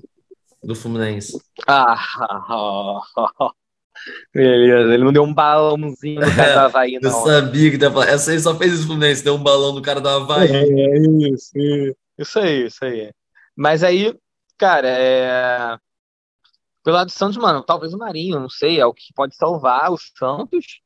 do 0.61 0.75
Fluminense. 0.75 1.41
Ah, 1.65 1.97
beleza. 4.35 4.93
Ele 4.93 5.03
não 5.05 5.13
deu 5.13 5.23
um 5.23 5.33
balãozinho 5.33 6.19
no 6.19 6.35
cara 6.35 6.53
do 6.53 6.59
Havaí, 6.59 6.99
não. 7.01 7.09
Eu 7.09 7.25
sabia 7.25 7.71
que 7.71 7.77
dava. 7.77 8.03
Essa 8.03 8.31
aí 8.31 8.39
só 8.41 8.57
fez 8.57 8.73
isso 8.73 8.87
Fluminense, 8.87 9.23
deu 9.23 9.35
um 9.35 9.43
balão 9.43 9.73
no 9.73 9.81
cara 9.81 10.01
do 10.01 10.09
Havaí. 10.09 10.51
É, 10.51 10.97
isso, 11.29 11.51
isso 12.17 12.39
aí, 12.39 12.65
isso 12.65 12.83
aí. 12.83 13.11
Mas 13.55 13.83
aí, 13.83 14.13
cara, 14.57 14.89
é 14.89 15.77
Pelo 16.83 16.97
lado 16.97 17.07
do 17.07 17.13
Santos, 17.13 17.37
mano, 17.37 17.63
talvez 17.63 17.93
o 17.93 17.97
Marinho, 17.97 18.39
não 18.39 18.49
sei, 18.49 18.79
é 18.79 18.85
o 18.85 18.93
que 18.93 19.13
pode 19.15 19.35
salvar 19.35 19.91
o 19.91 19.97
Santos. 19.97 20.81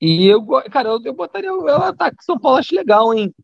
E 0.00 0.26
eu, 0.26 0.44
cara, 0.70 0.90
eu, 0.90 1.00
eu 1.02 1.14
botaria 1.14 1.54
o, 1.54 1.66
ataque 1.66 2.22
São 2.22 2.38
Paulo, 2.38 2.58
acho 2.58 2.74
legal, 2.74 3.14
hein? 3.14 3.34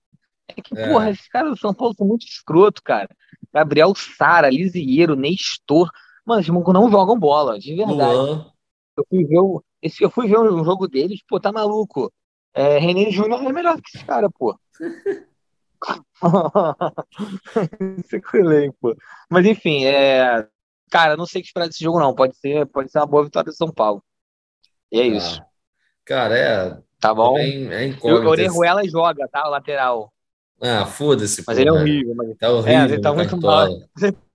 É 0.49 0.61
que, 0.61 0.79
é. 0.79 0.88
porra, 0.88 1.11
esses 1.11 1.29
caras 1.29 1.53
do 1.53 1.59
São 1.59 1.73
Paulo 1.73 1.95
são 1.97 2.07
muito 2.07 2.27
escroto, 2.27 2.83
cara. 2.83 3.09
Gabriel 3.53 3.95
Sara, 3.95 4.51
Lisieiro, 4.51 5.16
Nestor. 5.16 5.90
Mano, 6.25 6.40
esses 6.40 6.51
malucos 6.51 6.75
não 6.75 6.90
jogam 6.90 7.19
bola, 7.19 7.59
de 7.59 7.75
verdade. 7.75 7.97
Luan. 7.97 8.53
Eu 8.97 9.07
fui 9.09 9.25
ver, 9.25 9.40
esse, 9.81 10.05
eu 10.05 10.11
fui 10.11 10.29
ver 10.29 10.38
um 10.38 10.64
jogo 10.64 10.87
deles, 10.87 11.23
pô, 11.27 11.40
tá 11.40 11.51
maluco. 11.51 12.12
É, 12.53 12.79
René 12.79 13.11
Júnior 13.11 13.43
é 13.43 13.53
melhor 13.53 13.81
que 13.81 13.97
esse 13.97 14.05
cara, 14.05 14.29
pô. 14.29 14.59
Seculei, 18.05 18.71
pô. 18.81 18.95
Mas 19.31 19.47
enfim, 19.47 19.85
é. 19.85 20.47
Cara, 20.90 21.16
não 21.16 21.24
sei 21.24 21.40
o 21.40 21.42
que 21.42 21.48
esperar 21.48 21.68
desse 21.68 21.83
jogo, 21.83 22.00
não. 22.00 22.14
Pode 22.14 22.37
ser, 22.37 22.66
pode 22.66 22.90
ser 22.90 22.98
uma 22.98 23.07
boa 23.07 23.24
vitória 23.24 23.50
do 23.50 23.57
São 23.57 23.70
Paulo. 23.70 24.03
E 24.90 24.98
é 24.98 25.05
ah. 25.05 25.07
isso. 25.07 25.42
Cara, 26.05 26.37
é. 26.37 26.79
Tá 27.00 27.14
bom? 27.14 27.38
É 27.38 27.96
o 28.03 28.29
Orejuela 28.29 28.87
joga, 28.87 29.26
tá? 29.29 29.46
O 29.46 29.50
lateral. 29.50 30.12
Ah, 30.61 30.85
foda-se. 30.85 31.42
Mas 31.46 31.57
pô, 31.57 31.62
ele 31.62 31.70
é 31.70 31.72
horrível. 31.72 32.14
Mas... 32.14 32.37
Tá 32.37 32.50
horrível. 32.50 32.81
É, 32.81 32.85
ele 32.85 33.00
tá 33.00 33.12
muito 33.12 33.40
mal. 33.40 33.68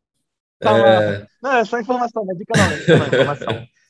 Tá 0.58 0.72
é... 0.78 1.28
Não, 1.44 1.52
é 1.52 1.66
só 1.66 1.78
informação, 1.80 2.24
não 2.24 2.34
é 2.34 2.38
dica 2.38 2.54
não, 2.58 2.64
é 2.64 3.08
informação. 3.08 3.68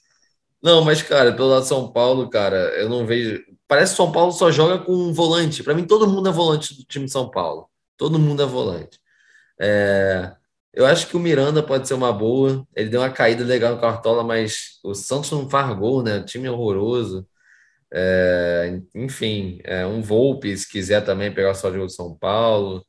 Não, 0.64 0.84
mas, 0.84 1.04
cara, 1.04 1.32
pelo 1.32 1.50
lado 1.50 1.62
de 1.62 1.68
São 1.68 1.92
Paulo, 1.92 2.28
cara, 2.28 2.58
eu 2.80 2.90
não 2.90 3.06
vejo. 3.06 3.40
Parece 3.68 3.92
que 3.92 3.98
São 3.98 4.12
Paulo 4.12 4.32
só 4.32 4.50
joga 4.52 4.84
com 4.84 4.92
um 4.92 5.14
volante. 5.14 5.64
Para 5.64 5.76
mim, 5.76 5.86
todo 5.86 6.08
mundo 6.08 6.28
é 6.28 6.32
volante 6.32 6.76
do 6.76 6.84
time 6.86 7.06
de 7.06 7.12
São 7.12 7.30
Paulo. 7.30 7.70
Todo 7.96 8.18
mundo 8.18 8.42
é 8.42 8.48
volante. 8.48 9.00
É... 9.62 10.36
Eu 10.76 10.86
acho 10.86 11.08
que 11.08 11.16
o 11.16 11.20
Miranda 11.20 11.64
pode 11.64 11.88
ser 11.88 11.94
uma 11.94 12.12
boa. 12.12 12.68
Ele 12.76 12.90
deu 12.90 13.02
uma 13.02 13.10
caída 13.10 13.46
legal 13.46 13.74
no 13.76 13.82
Cartola, 13.82 14.24
mas 14.24 14.80
o 14.84 14.94
Santos 14.94 15.32
não 15.32 15.50
faz 15.50 15.76
gol, 15.78 16.04
né? 16.04 16.18
O 16.20 16.26
time 16.26 16.48
é 16.48 16.52
horroroso. 16.52 17.26
É... 17.94 18.82
Enfim, 18.94 19.62
é 19.64 19.86
um 19.86 20.02
Volpe, 20.02 20.56
se 20.58 20.70
quiser 20.70 21.02
também 21.06 21.34
pegar 21.34 21.52
o 21.52 21.56
só 21.56 21.70
de 21.70 21.94
São 21.94 22.16
Paulo. 22.16 22.86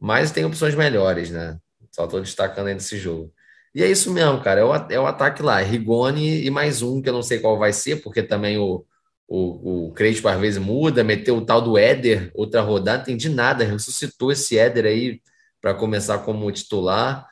Mas 0.00 0.32
tem 0.32 0.44
opções 0.44 0.74
melhores, 0.74 1.30
né? 1.30 1.58
Só 1.92 2.06
estou 2.06 2.20
destacando 2.20 2.68
aí 2.68 2.74
desse 2.74 2.98
jogo. 2.98 3.32
E 3.74 3.82
é 3.82 3.90
isso 3.90 4.10
mesmo, 4.12 4.42
cara. 4.42 4.60
É 4.60 4.64
o, 4.64 4.74
é 4.74 5.00
o 5.00 5.06
ataque 5.06 5.42
lá. 5.42 5.60
Rigoni 5.60 6.44
e 6.44 6.50
mais 6.50 6.82
um, 6.82 7.02
que 7.02 7.08
eu 7.10 7.14
não 7.14 7.22
sei 7.22 7.40
qual 7.40 7.58
vai 7.58 7.72
ser, 7.74 8.02
porque 8.02 8.22
também 8.22 8.58
o, 8.58 8.86
o, 9.28 9.88
o 9.88 9.92
Crespo 9.92 10.28
às 10.28 10.40
vezes 10.40 10.58
muda, 10.58 11.04
meteu 11.04 11.36
o 11.36 11.44
tal 11.44 11.60
do 11.60 11.78
Éder, 11.78 12.30
outra 12.34 12.62
rodada, 12.62 12.98
não 12.98 13.02
entendi 13.04 13.28
nada, 13.28 13.64
ressuscitou 13.64 14.32
esse 14.32 14.58
Éder 14.58 14.86
aí 14.86 15.20
para 15.62 15.74
começar 15.74 16.18
como 16.18 16.50
titular. 16.52 17.26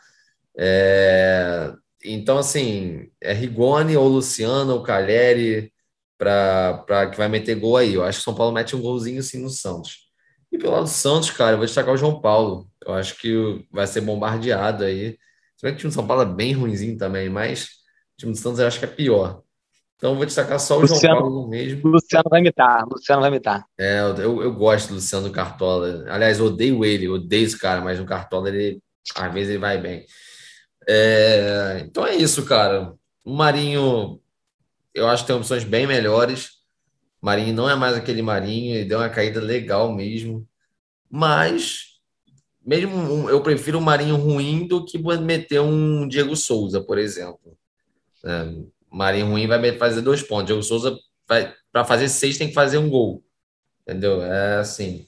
É, 0.56 1.72
então, 2.04 2.38
assim, 2.38 3.10
é 3.20 3.32
Rigoni 3.32 3.96
ou 3.96 4.08
Luciano 4.08 4.72
ou 4.74 4.82
Cagliari 4.82 5.72
para 6.16 7.10
que 7.10 7.16
vai 7.16 7.28
meter 7.28 7.56
gol 7.56 7.76
aí. 7.76 7.94
Eu 7.94 8.04
acho 8.04 8.18
que 8.18 8.22
o 8.22 8.24
São 8.24 8.34
Paulo 8.34 8.52
mete 8.52 8.76
um 8.76 8.80
golzinho 8.80 9.22
sim 9.22 9.42
no 9.42 9.50
Santos. 9.50 10.08
E 10.52 10.58
pelo 10.58 10.72
lado 10.72 10.84
do 10.84 10.88
Santos, 10.88 11.30
cara, 11.30 11.52
eu 11.52 11.56
vou 11.58 11.66
destacar 11.66 11.92
o 11.94 11.96
João 11.96 12.20
Paulo. 12.20 12.70
Eu 12.84 12.94
acho 12.94 13.16
que 13.18 13.66
vai 13.70 13.86
ser 13.86 14.00
bombardeado 14.02 14.84
aí. 14.84 15.18
Se 15.56 15.64
bem 15.66 15.72
que 15.72 15.76
o 15.76 15.80
time 15.80 15.90
do 15.90 15.94
São 15.94 16.06
Paulo 16.06 16.22
é 16.22 16.26
bem 16.26 16.52
ruimzinho 16.52 16.96
também, 16.96 17.28
mas 17.28 17.64
o 17.64 18.18
time 18.18 18.32
do 18.32 18.38
Santos 18.38 18.60
eu 18.60 18.66
acho 18.66 18.78
que 18.78 18.84
é 18.84 18.88
pior. 18.88 19.42
Então 20.00 20.16
vou 20.16 20.24
destacar 20.24 20.58
só 20.58 20.78
o 20.78 20.80
Luciano, 20.80 21.20
João 21.20 21.30
Paulo 21.30 21.48
mesmo. 21.48 21.86
Luciano 21.86 22.24
vai 22.30 22.40
imitar, 22.40 22.88
Luciano 22.90 23.20
vai 23.20 23.28
imitar. 23.28 23.66
É, 23.78 24.00
eu, 24.00 24.42
eu 24.42 24.54
gosto 24.54 24.88
do 24.88 24.94
Luciano 24.94 25.30
Cartola. 25.30 26.06
Aliás, 26.08 26.38
eu 26.38 26.46
odeio 26.46 26.82
ele, 26.86 27.04
eu 27.04 27.12
odeio 27.12 27.44
esse 27.44 27.58
cara, 27.58 27.82
mas 27.82 27.98
no 27.98 28.06
Cartola 28.06 28.48
ele 28.48 28.80
às 29.14 29.30
vezes 29.34 29.50
ele 29.50 29.58
vai 29.58 29.76
bem. 29.76 30.06
É, 30.88 31.82
então 31.84 32.06
é 32.06 32.16
isso, 32.16 32.46
cara. 32.46 32.94
O 33.22 33.34
Marinho, 33.34 34.18
eu 34.94 35.06
acho 35.06 35.22
que 35.22 35.26
tem 35.26 35.36
opções 35.36 35.64
bem 35.64 35.86
melhores. 35.86 36.46
O 37.20 37.26
Marinho 37.26 37.52
não 37.52 37.68
é 37.68 37.74
mais 37.74 37.94
aquele 37.94 38.22
Marinho, 38.22 38.76
ele 38.76 38.86
deu 38.86 39.00
uma 39.00 39.10
caída 39.10 39.38
legal 39.38 39.92
mesmo. 39.92 40.48
Mas 41.10 42.00
mesmo 42.64 43.28
eu 43.28 43.42
prefiro 43.42 43.76
um 43.76 43.82
Marinho 43.82 44.16
ruim 44.16 44.66
do 44.66 44.82
que 44.82 44.96
meter 44.98 45.60
um 45.60 46.08
Diego 46.08 46.34
Souza, 46.34 46.80
por 46.80 46.96
exemplo. 46.96 47.54
É, 48.24 48.79
Marinho 48.90 49.28
ruim 49.28 49.46
vai 49.46 49.76
fazer 49.78 50.00
dois 50.00 50.22
pontos. 50.22 50.46
Diego 50.46 50.62
Souza 50.62 50.96
vai 51.28 51.54
para 51.72 51.84
fazer 51.84 52.08
seis 52.08 52.36
tem 52.36 52.48
que 52.48 52.54
fazer 52.54 52.78
um 52.78 52.88
gol, 52.88 53.22
entendeu? 53.82 54.22
É 54.22 54.58
assim. 54.58 55.06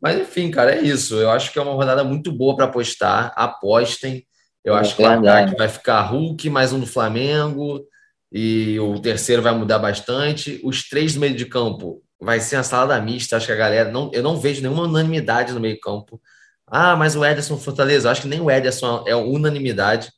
Mas 0.00 0.18
enfim, 0.18 0.50
cara, 0.50 0.74
é 0.74 0.80
isso. 0.80 1.16
Eu 1.16 1.30
acho 1.30 1.52
que 1.52 1.58
é 1.58 1.62
uma 1.62 1.72
rodada 1.72 2.04
muito 2.04 2.32
boa 2.32 2.56
para 2.56 2.66
apostar. 2.66 3.32
Apostem. 3.36 4.26
Eu 4.64 4.76
é 4.76 4.80
acho 4.80 4.96
que 4.96 5.02
o 5.02 5.06
ataque 5.06 5.56
vai 5.56 5.68
ficar 5.68 6.00
Hulk, 6.02 6.50
mais 6.50 6.72
um 6.72 6.80
do 6.80 6.86
Flamengo, 6.86 7.86
e 8.32 8.78
o 8.80 8.98
terceiro 9.00 9.42
vai 9.42 9.54
mudar 9.54 9.78
bastante. 9.78 10.60
Os 10.64 10.88
três 10.88 11.14
do 11.14 11.20
meio 11.20 11.34
de 11.34 11.46
campo 11.46 12.02
vai 12.20 12.40
ser 12.40 12.56
uma 12.56 12.62
salada 12.62 13.00
mista. 13.00 13.36
Acho 13.36 13.46
que 13.46 13.52
a 13.52 13.56
galera. 13.56 13.90
Não, 13.90 14.10
eu 14.12 14.22
não 14.22 14.38
vejo 14.38 14.62
nenhuma 14.62 14.84
unanimidade 14.84 15.52
no 15.52 15.60
meio 15.60 15.78
campo. 15.80 16.20
Ah, 16.66 16.96
mas 16.96 17.14
o 17.14 17.24
Ederson 17.24 17.56
Fortaleza, 17.56 18.10
acho 18.10 18.22
que 18.22 18.28
nem 18.28 18.40
o 18.40 18.50
Ederson 18.50 19.04
é 19.06 19.14
unanimidade. 19.14 20.10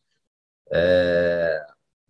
É... 0.73 1.61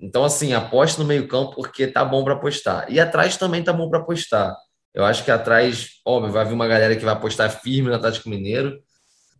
Então, 0.00 0.24
assim, 0.24 0.52
aposte 0.52 0.98
no 0.98 1.04
meio-campo 1.04 1.54
porque 1.56 1.86
tá 1.86 2.04
bom 2.04 2.22
para 2.22 2.34
apostar. 2.34 2.86
E 2.90 3.00
atrás 3.00 3.36
também 3.36 3.62
tá 3.62 3.72
bom 3.72 3.88
para 3.88 3.98
apostar. 3.98 4.56
Eu 4.94 5.04
acho 5.04 5.24
que 5.24 5.30
atrás, 5.30 6.00
óbvio, 6.04 6.32
vai 6.32 6.44
vir 6.44 6.54
uma 6.54 6.68
galera 6.68 6.96
que 6.96 7.04
vai 7.04 7.14
apostar 7.14 7.50
firme 7.50 7.88
no 7.88 7.94
Atlético 7.94 8.28
Mineiro, 8.28 8.80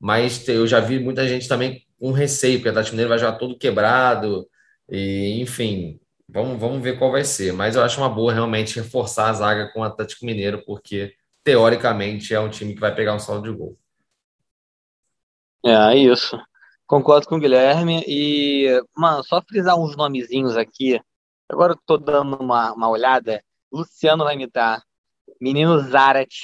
mas 0.00 0.46
eu 0.48 0.66
já 0.66 0.80
vi 0.80 0.98
muita 0.98 1.26
gente 1.26 1.48
também 1.48 1.82
com 1.98 2.12
receio, 2.12 2.58
porque 2.58 2.68
o 2.68 2.70
Atlético 2.70 2.94
Mineiro 2.94 3.08
vai 3.08 3.18
jogar 3.18 3.38
todo 3.38 3.58
quebrado, 3.58 4.48
e 4.88 5.40
enfim, 5.40 6.00
vamos, 6.28 6.58
vamos 6.60 6.82
ver 6.82 6.98
qual 6.98 7.10
vai 7.10 7.24
ser. 7.24 7.52
Mas 7.52 7.76
eu 7.76 7.82
acho 7.82 8.00
uma 8.00 8.08
boa 8.08 8.32
realmente 8.32 8.76
reforçar 8.76 9.30
a 9.30 9.32
zaga 9.32 9.72
com 9.72 9.80
o 9.80 9.84
Atlético 9.84 10.26
Mineiro, 10.26 10.62
porque 10.64 11.14
teoricamente 11.42 12.34
é 12.34 12.40
um 12.40 12.48
time 12.48 12.74
que 12.74 12.80
vai 12.80 12.94
pegar 12.94 13.14
um 13.14 13.18
saldo 13.18 13.50
de 13.50 13.56
gol. 13.56 13.76
É, 15.64 15.70
é, 15.70 15.96
isso. 15.96 16.38
Concordo 16.88 17.28
com 17.28 17.36
o 17.36 17.38
Guilherme. 17.38 18.02
E, 18.08 18.82
mano, 18.96 19.22
só 19.22 19.40
frisar 19.42 19.78
uns 19.78 19.94
nomezinhos 19.94 20.56
aqui. 20.56 20.98
Agora 21.48 21.74
eu 21.74 21.78
tô 21.86 21.98
dando 21.98 22.36
uma, 22.36 22.72
uma 22.72 22.88
olhada. 22.88 23.42
Luciano 23.70 24.24
vai 24.24 24.34
imitar. 24.34 24.82
Menino 25.40 25.78
Zarat. 25.80 26.34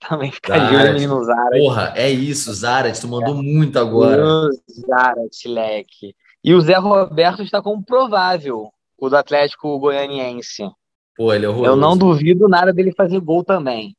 Também 0.00 0.32
fica 0.32 0.58
de 0.58 0.74
olho, 0.74 0.94
menino 0.94 1.22
Zarat. 1.22 1.58
Porra, 1.60 1.92
é 1.94 2.10
isso, 2.10 2.52
Zarat. 2.54 2.98
Tu 2.98 3.06
mandou 3.06 3.38
é. 3.38 3.42
muito 3.42 3.78
agora. 3.78 4.24
Zarat, 4.68 5.46
leque. 5.46 6.16
E 6.42 6.54
o 6.54 6.60
Zé 6.62 6.78
Roberto 6.78 7.42
está 7.42 7.60
como 7.60 7.84
provável, 7.84 8.72
o 8.96 9.10
do 9.10 9.16
Atlético 9.16 9.78
Goianiense. 9.78 10.70
Pô, 11.14 11.34
ele 11.34 11.44
é 11.44 11.48
horroroso. 11.50 11.70
Eu 11.70 11.76
não 11.76 11.98
duvido 11.98 12.48
nada 12.48 12.72
dele 12.72 12.94
fazer 12.94 13.20
gol 13.20 13.44
também. 13.44 13.94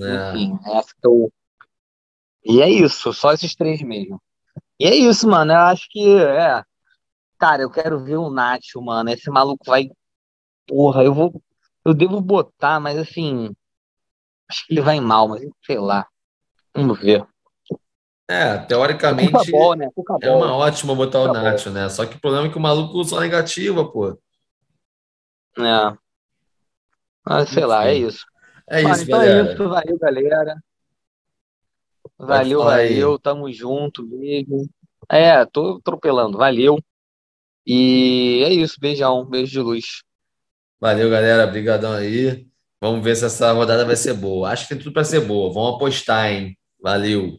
É. 0.00 0.30
Enfim, 0.30 0.58
essa 0.64 0.94
que 0.98 1.06
eu 1.06 1.30
e 2.44 2.60
é 2.60 2.68
isso, 2.68 3.12
só 3.14 3.32
esses 3.32 3.54
três 3.54 3.80
mesmo. 3.80 4.20
E 4.78 4.86
é 4.86 4.94
isso, 4.94 5.28
mano. 5.28 5.52
Eu 5.52 5.58
acho 5.58 5.86
que 5.90 6.18
é. 6.18 6.62
Cara, 7.38 7.62
eu 7.62 7.70
quero 7.70 8.02
ver 8.02 8.16
o 8.16 8.30
Nacho, 8.30 8.80
mano. 8.80 9.10
Esse 9.10 9.30
maluco 9.30 9.64
vai. 9.66 9.90
Porra, 10.66 11.04
eu 11.04 11.14
vou. 11.14 11.42
Eu 11.84 11.94
devo 11.94 12.20
botar, 12.20 12.80
mas 12.80 12.98
assim. 12.98 13.54
Acho 14.48 14.66
que 14.66 14.74
ele 14.74 14.80
vai 14.80 15.00
mal, 15.00 15.28
mas 15.28 15.42
sei 15.64 15.78
lá. 15.78 16.06
Vamos 16.74 16.98
ver. 16.98 17.26
É, 18.26 18.56
teoricamente 18.58 19.50
ball, 19.50 19.74
né? 19.74 19.88
é 20.22 20.30
uma 20.30 20.54
ótima 20.56 20.94
botar 20.94 21.20
o 21.20 21.32
Nacho, 21.32 21.70
né? 21.70 21.88
Só 21.90 22.06
que 22.06 22.16
o 22.16 22.20
problema 22.20 22.46
é 22.46 22.50
que 22.50 22.56
o 22.56 22.60
maluco 22.60 23.04
só 23.04 23.20
negativa, 23.20 23.90
pô. 23.90 24.18
É. 25.58 25.96
Mas 27.26 27.48
sei 27.50 27.62
Enfim. 27.62 27.70
lá, 27.70 27.86
é 27.86 27.94
isso. 27.94 28.24
É 28.68 28.80
isso, 28.80 29.02
então 29.02 29.18
galera. 29.18 29.48
é 29.48 29.52
isso, 29.52 29.68
valeu, 29.68 29.98
galera. 29.98 30.56
Valeu, 32.18 32.62
valeu, 32.62 33.18
tamo 33.18 33.52
junto, 33.52 34.06
beijo. 34.06 34.68
É, 35.10 35.44
tô 35.44 35.78
atropelando, 35.78 36.38
valeu. 36.38 36.78
E 37.66 38.42
é 38.44 38.52
isso, 38.52 38.78
beijão, 38.78 39.24
beijo 39.24 39.52
de 39.52 39.60
luz. 39.60 39.84
Valeu, 40.80 41.08
galera, 41.10 41.46
brigadão 41.46 41.92
aí. 41.92 42.46
Vamos 42.80 43.02
ver 43.02 43.16
se 43.16 43.24
essa 43.24 43.50
rodada 43.52 43.84
vai 43.84 43.96
ser 43.96 44.12
boa. 44.12 44.50
Acho 44.50 44.64
que 44.64 44.74
tem 44.74 44.78
tudo 44.78 44.92
para 44.92 45.04
ser 45.04 45.20
boa. 45.20 45.52
Vamos 45.52 45.76
apostar, 45.76 46.30
hein? 46.30 46.58
Valeu. 46.78 47.32